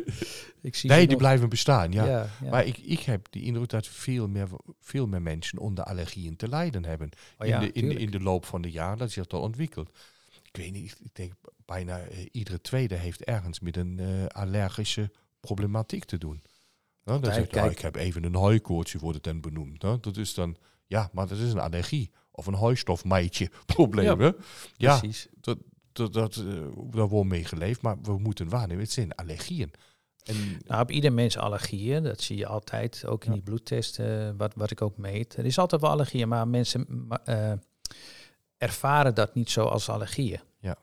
[0.62, 2.06] ik zie Nee, die nog- blijven bestaan, ja.
[2.06, 2.50] Ja, ja.
[2.50, 4.48] Maar ik, ik heb die indruk dat veel meer,
[4.82, 7.10] veel meer mensen onder allergieën te lijden hebben.
[7.38, 9.90] Oh in, de, in, de, in de loop van de jaren, dat zich dat ontwikkelt.
[10.44, 11.34] Ik weet niet, ik denk
[11.66, 16.42] bijna eh, iedere tweede heeft ergens met een eh, allergische problematiek te doen.
[17.04, 19.82] Nou, dan zegt, oh, ik heb even een hooikoortje, wordt het dan benoemd.
[19.82, 20.00] hè.
[20.00, 20.56] Dat is dan,
[20.88, 22.12] ja, maar dat is een allergie.
[22.36, 24.20] Of een hooistofmijtje probleem.
[24.20, 24.32] hè.
[24.76, 25.28] Ja, Precies.
[25.42, 25.58] dat,
[25.92, 26.46] dat, dat, eh,
[26.92, 29.72] daar wordt mee geleefd, maar we moeten waarnemen, het zijn allergieën.
[30.24, 30.36] En,
[30.68, 32.04] Nou, op ieder mens allergieën.
[32.04, 33.34] Dat zie je altijd, ook in Ja.
[33.36, 35.38] die bloedtesten, wat, wat ik ook meet.
[35.38, 37.52] Er is altijd wel allergieën, maar mensen eh,
[38.58, 40.40] ervaren dat niet zo als allergieën.
[40.60, 40.76] Ja.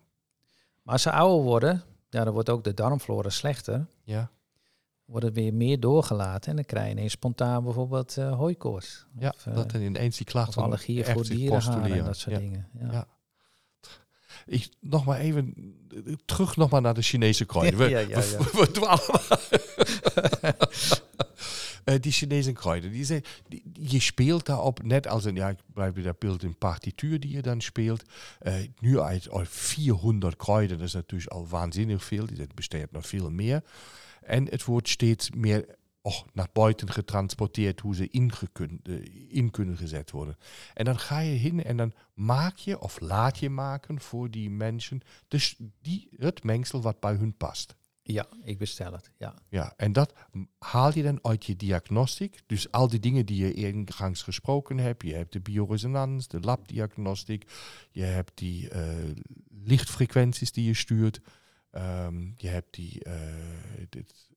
[0.82, 3.86] Maar als ze ouder worden, ja, dan wordt ook de darmflora slechter.
[4.02, 4.30] ja,
[5.12, 9.06] Wordt het weer meer doorgelaten en dan krijg je ineens spontaan bijvoorbeeld hooikoorts.
[9.18, 12.34] ja Of, eh, dat dan ineens die Of klachten allergieën voor dierenharen en dat soort
[12.34, 12.40] Ja.
[12.40, 12.68] dingen.
[12.80, 12.92] Ja.
[12.92, 13.06] Ja.
[14.46, 15.54] Ik, nog maar even
[16.24, 17.78] terug nog maar naar de Chinese kruiden.
[17.80, 18.60] We, Ja, ja, we- ja.
[18.60, 19.20] we dwalen
[21.84, 25.58] Eh, die Chinese kruiden, die zijn, die, je speelt daarop, net als een, ja, ik
[25.72, 28.02] blijf bij dat beeld, een partituur die je dan speelt.
[28.80, 33.30] Nu uit, uit 400 kruiden, dat is natuurlijk al waanzinnig veel, die besteedt nog veel
[33.30, 33.62] meer.
[34.22, 38.96] En het wordt steeds meer och, naar buiten getransporteerd hoe ze eh,
[39.28, 40.36] in kunnen gezet worden.
[40.74, 44.50] En dan ga je hin en dan maak je of laat je maken voor die
[44.50, 47.76] mensen dus die, het mengsel wat bij hun past.
[48.02, 49.10] ja, ik bestel het.
[49.18, 49.34] Ja.
[49.48, 50.12] Ja, en dat
[50.58, 52.40] haal je dan uit je diagnostiek.
[52.46, 55.02] Dus al die dingen die je ingangs gesproken hebt.
[55.02, 57.50] Je hebt de bioresonans, de labdiagnostiek.
[57.90, 58.94] Je hebt die eh,
[59.64, 61.20] lichtfrequenties die je stuurt.
[61.72, 63.14] Ehm, je hebt die, eh,
[63.88, 64.30] dit,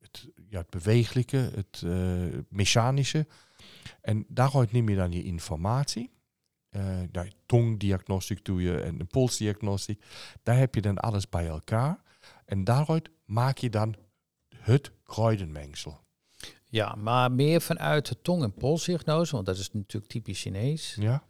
[0.00, 3.26] het, ja, het bewegelijke, het eh, mechanische.
[4.00, 6.12] En daaruit neem je dan je informatie.
[6.68, 10.04] Eh nou, tongdiagnostiek doe je en polsdiagnostiek.
[10.42, 12.02] Daar heb je dan alles bij elkaar.
[12.44, 13.96] En daaruit maak je dan
[14.56, 16.02] het kruidenmengsel.
[16.64, 20.96] ja, maar meer vanuit de tong- en polsdiagnose, want dat is natuurlijk typisch Chinees.
[21.00, 21.24] Ja?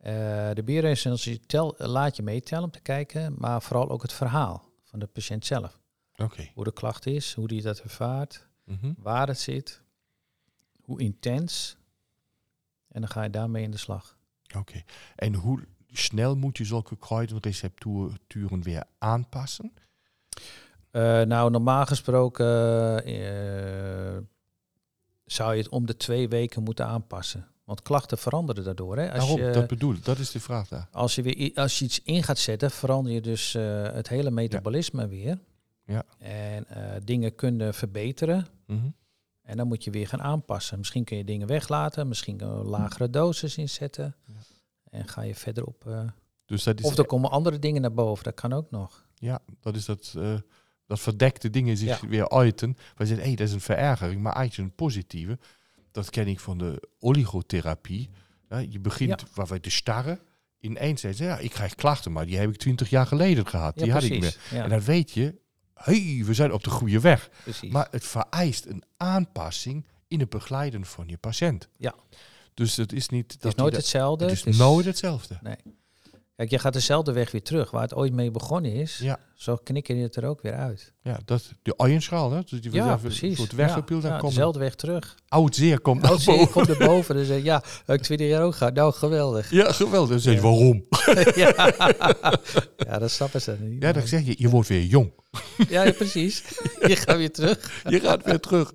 [0.00, 4.98] Eh, de tel, laat je meetellen om te kijken, maar vooral ook het verhaal van
[4.98, 5.80] de patiënt zelf.
[6.54, 8.92] Hoe de klacht is, hoe die dat ervaart, Mhm.
[8.96, 9.82] waar het zit,
[10.84, 11.76] hoe intens.
[12.88, 14.18] En dan ga je daarmee in de slag.
[14.56, 14.82] Oké.
[15.16, 19.72] En hoe snel moet je zulke kruidenrecepturen weer aanpassen?
[20.90, 22.46] Eh, nou, normaal gesproken
[23.04, 24.18] eh,
[25.24, 27.48] zou je het om de twee weken moeten aanpassen.
[27.70, 28.96] Want klachten veranderen daardoor.
[28.96, 29.12] Hè?
[29.12, 30.04] Als, je, Dat bedoel ik.
[30.04, 30.88] Dat is de vraag daar.
[30.92, 34.30] als, je weer, als je iets in gaat zetten, verander je dus eh, het hele
[34.30, 35.38] metabolisme weer.
[35.84, 36.04] Ja.
[36.18, 38.46] En eh, dingen kunnen verbeteren.
[38.66, 38.88] Mhm.
[39.42, 40.78] En dan moet je weer gaan aanpassen.
[40.78, 44.14] Misschien kun je dingen weglaten, misschien je lagere doses inzetten.
[44.90, 45.86] En ga je verder op.
[45.86, 46.00] eh,
[46.46, 49.06] Dus dat is, of er komen andere dingen naar boven, dat kan ook nog.
[49.14, 50.14] ja, dat is dat,
[50.86, 52.08] dat verdekte dingen zich Ja.
[52.08, 52.76] weer uiten.
[52.96, 55.38] Wij zeggen, hé, dat is een verergering, maar eigenlijk een positieve.
[55.92, 58.10] Dat ken ik van de oligotherapie.
[58.48, 60.20] Ja, je begint waar wij te starren.
[60.60, 63.78] Ineens zeggen ze, ja, ik krijg klachten, maar die heb ik twintig jaar geleden gehad.
[63.78, 64.36] Die had ik meer.
[64.50, 65.34] En dan weet je,
[65.74, 67.30] hey, we zijn op de goede weg.
[67.42, 67.70] precies.
[67.72, 71.68] Maar het vereist een aanpassing in het begeleiden van je patiënt.
[71.76, 71.94] Ja.
[72.54, 73.32] Dus het is niet...
[73.32, 74.24] het is nooit het, hetzelfde.
[74.24, 75.38] het is het is- nooit hetzelfde.
[76.40, 77.70] Kijk, je gaat dezelfde weg weer terug.
[77.70, 79.18] Waar het ooit mee begonnen is, Ja.
[79.34, 80.92] zo knikken je het er ook weer uit.
[81.02, 82.40] Ja, dat, de uienschaal, hè?
[82.44, 83.36] Dus die Ja, precies.
[83.38, 85.14] Wordt weggepild, ja, ja, komt dezelfde weg terug.
[85.28, 87.14] oud zeer komt naar Oud zeer komt er boven.
[87.14, 88.74] Dus ja, heb ik 20 jaar ook gehad.
[88.74, 89.50] Nou, geweldig.
[89.50, 90.10] Ja, geweldig.
[90.10, 90.84] Dan zeg je, waarom?
[91.42, 91.72] ja.
[92.76, 93.82] ja, dat snappen ze niet.
[93.82, 95.12] Ja, dan zeg je, je wordt weer jong.
[95.68, 96.42] ja, ja, precies.
[96.86, 97.82] Je gaat weer terug.
[97.88, 98.72] Je gaat weer terug.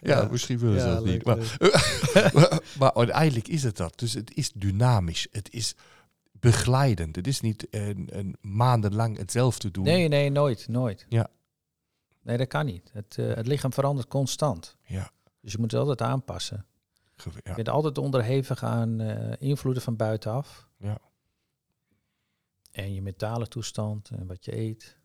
[0.00, 0.28] Ja, Ja.
[0.30, 1.24] misschien willen ze dat niet.
[1.24, 1.38] Maar,
[2.32, 3.98] maar, maar uiteindelijk is het dat.
[3.98, 5.26] Dus het is dynamisch.
[5.30, 5.74] Het is
[6.40, 7.16] begeleidend.
[7.16, 9.84] Het is niet een, een maandenlang hetzelfde doen.
[9.84, 11.06] Nee, nee, nooit, nooit.
[11.08, 11.28] Ja.
[12.22, 12.90] Nee, dat kan niet.
[12.92, 14.76] Het, eh, het lichaam verandert constant.
[14.84, 15.10] Ja.
[15.40, 16.66] Dus je moet het altijd aanpassen.
[17.16, 17.54] Ge- Je ja.
[17.54, 20.68] bent altijd onderhevig aan eh, invloeden van buitenaf.
[20.78, 20.98] Ja.
[22.72, 24.96] En je mentale toestand en wat je eet.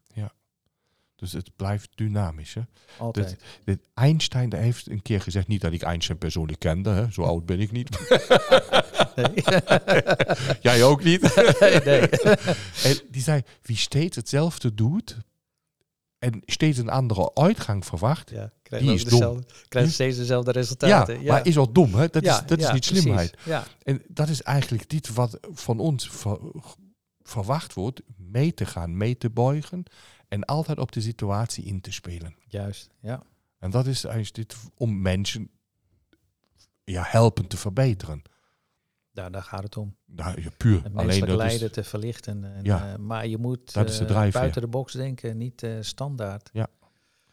[1.21, 2.53] Dus het blijft dynamisch.
[2.53, 2.61] Hè?
[2.97, 3.35] Altijd.
[3.65, 7.11] Dit Einstein heeft een keer gezegd, niet dat ik Einstein persoonlijk kende, hè?
[7.11, 7.89] zo oud ben ik niet.
[9.15, 9.33] Nee.
[10.61, 11.21] Jij ook niet.
[11.85, 12.09] nee.
[12.89, 15.17] En die zei, wie steeds hetzelfde doet
[16.19, 19.11] en steeds een andere uitgang verwacht, Ja, Die is dom.
[19.19, 19.91] dezelfde, krijg Hm?
[19.91, 21.23] steeds dezelfde ja, resultaten.
[21.25, 22.07] maar is al dom, hè?
[22.07, 23.37] Dat Ja, is, dat ja, is niet slimheid.
[23.45, 26.39] Ja, En dat is eigenlijk niet wat van ons ver-
[27.21, 29.83] verwacht wordt, mee te gaan, mee te buigen
[30.31, 32.35] en altijd op de situatie in te spelen.
[32.47, 32.89] juist.
[32.99, 33.23] Ja.
[33.57, 35.49] En dat is eigenlijk dit om mensen
[36.83, 38.21] ja, helpen te verbeteren.
[39.11, 39.95] Daar, daar gaat het om.
[40.05, 40.83] Nou, ja, puur.
[40.83, 42.43] Het Alleen dat lijden is, te verlichten.
[42.55, 42.91] En, Ja.
[42.91, 46.49] eh, maar je moet Dat is de eh, buiten de box denken, niet eh, standaard.
[46.53, 46.67] Ja.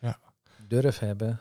[0.00, 0.18] Ja.
[0.68, 1.40] Durf hebben.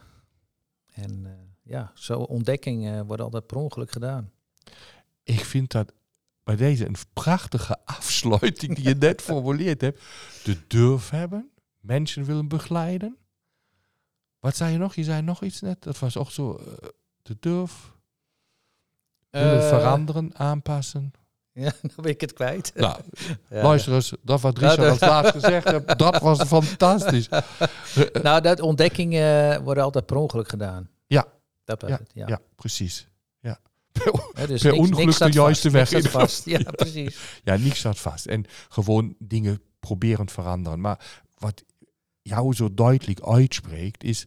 [0.93, 1.25] En
[1.63, 4.31] ja, zo ontdekkingen worden altijd per ongeluk gedaan.
[5.23, 5.93] ik vind dat
[6.47, 10.01] bij deze een prachtige afsluiting die je net formuleerd hebt.
[10.43, 13.17] De durf hebben, mensen willen begeleiden.
[14.39, 14.95] Wat zei je nog?
[14.95, 15.83] Je zei nog iets net.
[15.83, 16.55] Dat was ook zo.
[16.55, 16.87] eh,
[17.21, 17.93] de durf,
[19.29, 21.11] willen Eh, veranderen, aanpassen.
[21.51, 22.71] Ja, dan ben ik het kwijt.
[22.75, 23.01] Nou,
[23.49, 23.61] Ja.
[23.63, 27.29] luister eens, dat wat Richard als laatst gezegd heeft, dat was fantastisch.
[28.21, 30.89] Nou, dat ontdekkingen worden altijd per ongeluk gedaan.
[31.07, 31.25] Ja.
[31.63, 32.27] Dat was Ja, het, ja.
[32.27, 33.07] Ja, precies.
[34.47, 36.09] Dus per niks- ongeluk niks de juiste vast, weg in.
[36.09, 36.45] vast.
[36.45, 37.17] Ja, precies.
[37.43, 38.25] Ja, niks staat vast.
[38.25, 40.79] En gewoon dingen proberen veranderen.
[40.81, 41.63] Maar wat
[42.21, 44.25] jou zo duidelijk uitspreekt, is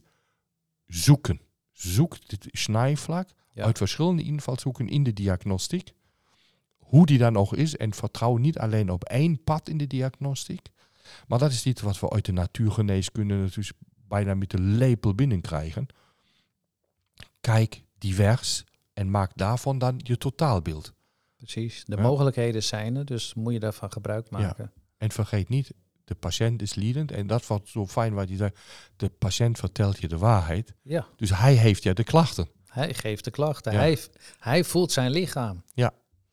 [0.87, 1.41] zoeken.
[1.71, 3.63] Zoek dit snijvlak Ja.
[3.63, 5.91] uit verschillende invalshoeken in de diagnostiek.
[6.77, 7.77] Hoe die dan ook is.
[7.77, 10.67] En vertrouw niet alleen op één pad in de diagnostiek.
[11.27, 15.87] Maar dat is niet wat we uit de natuurgeneeskunde natuurlijk bijna met de lepel binnenkrijgen.
[17.41, 18.63] Kijk divers
[19.01, 20.93] en maak daarvan dan je totaalbeeld.
[21.37, 21.83] Precies.
[21.85, 22.01] De Ja.
[22.01, 24.71] mogelijkheden zijn er, dus moet je daarvan gebruik maken.
[24.97, 25.71] En vergeet niet,
[26.03, 27.11] de patiënt is leidend.
[27.11, 28.49] En dat was zo fijn wat je zei.
[28.95, 30.73] De patiënt vertelt je de waarheid.
[30.81, 32.47] Ja, Dus hij heeft ja de klachten.
[32.67, 33.71] hij geeft de klachten.
[33.73, 33.77] Ja.
[33.79, 33.97] Hij,
[34.39, 35.63] hij voelt zijn lichaam.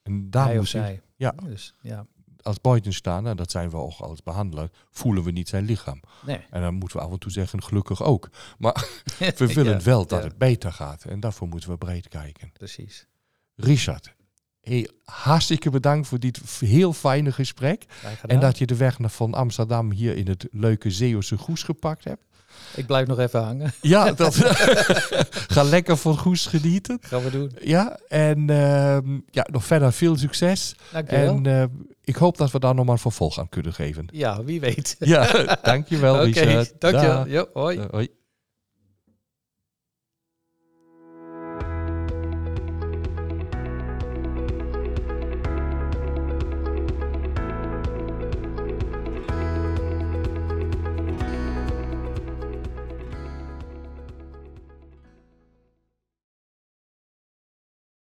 [0.02, 1.02] En daar hij of je zij.
[1.16, 1.30] ja.
[1.30, 2.06] Dus, ja.
[2.48, 6.00] Als buitenstaander, dat zijn we ook als behandelaar, voelen we niet zijn lichaam.
[6.26, 6.40] Nee.
[6.50, 8.30] En dan moeten we af en toe zeggen, gelukkig ook.
[8.58, 8.88] Maar
[9.36, 10.28] we willen Ja, wel dat ja.
[10.28, 11.04] het beter gaat.
[11.04, 12.52] En daarvoor moeten we breed kijken.
[12.52, 13.06] Precies.
[13.54, 14.14] Richard,
[14.60, 17.84] hey, hartstikke bedankt voor dit heel fijne gesprek.
[18.26, 22.04] En dat je de weg naar van Amsterdam hier in het leuke Zeeuwse Goes gepakt
[22.04, 22.22] hebt.
[22.74, 23.72] Ik blijf nog even hangen.
[23.80, 24.34] Ja, dat,
[25.54, 26.98] ga lekker van Goes genieten.
[27.00, 27.52] Gaan we doen.
[27.60, 30.74] Ja, en ehm, ja, nog verder veel succes.
[30.92, 31.34] Dankjewel.
[31.36, 31.64] En eh,
[32.04, 34.06] ik hoop dat we daar nog maar een vervolg aan kunnen geven.
[34.12, 34.96] ja, wie weet.
[34.98, 36.72] Ja, dankjewel Oké, Richard.
[36.78, 37.16] dankjewel.
[37.16, 37.28] Dag.
[37.28, 37.78] Jo, hoi.
[37.78, 38.08] Eh, hoi.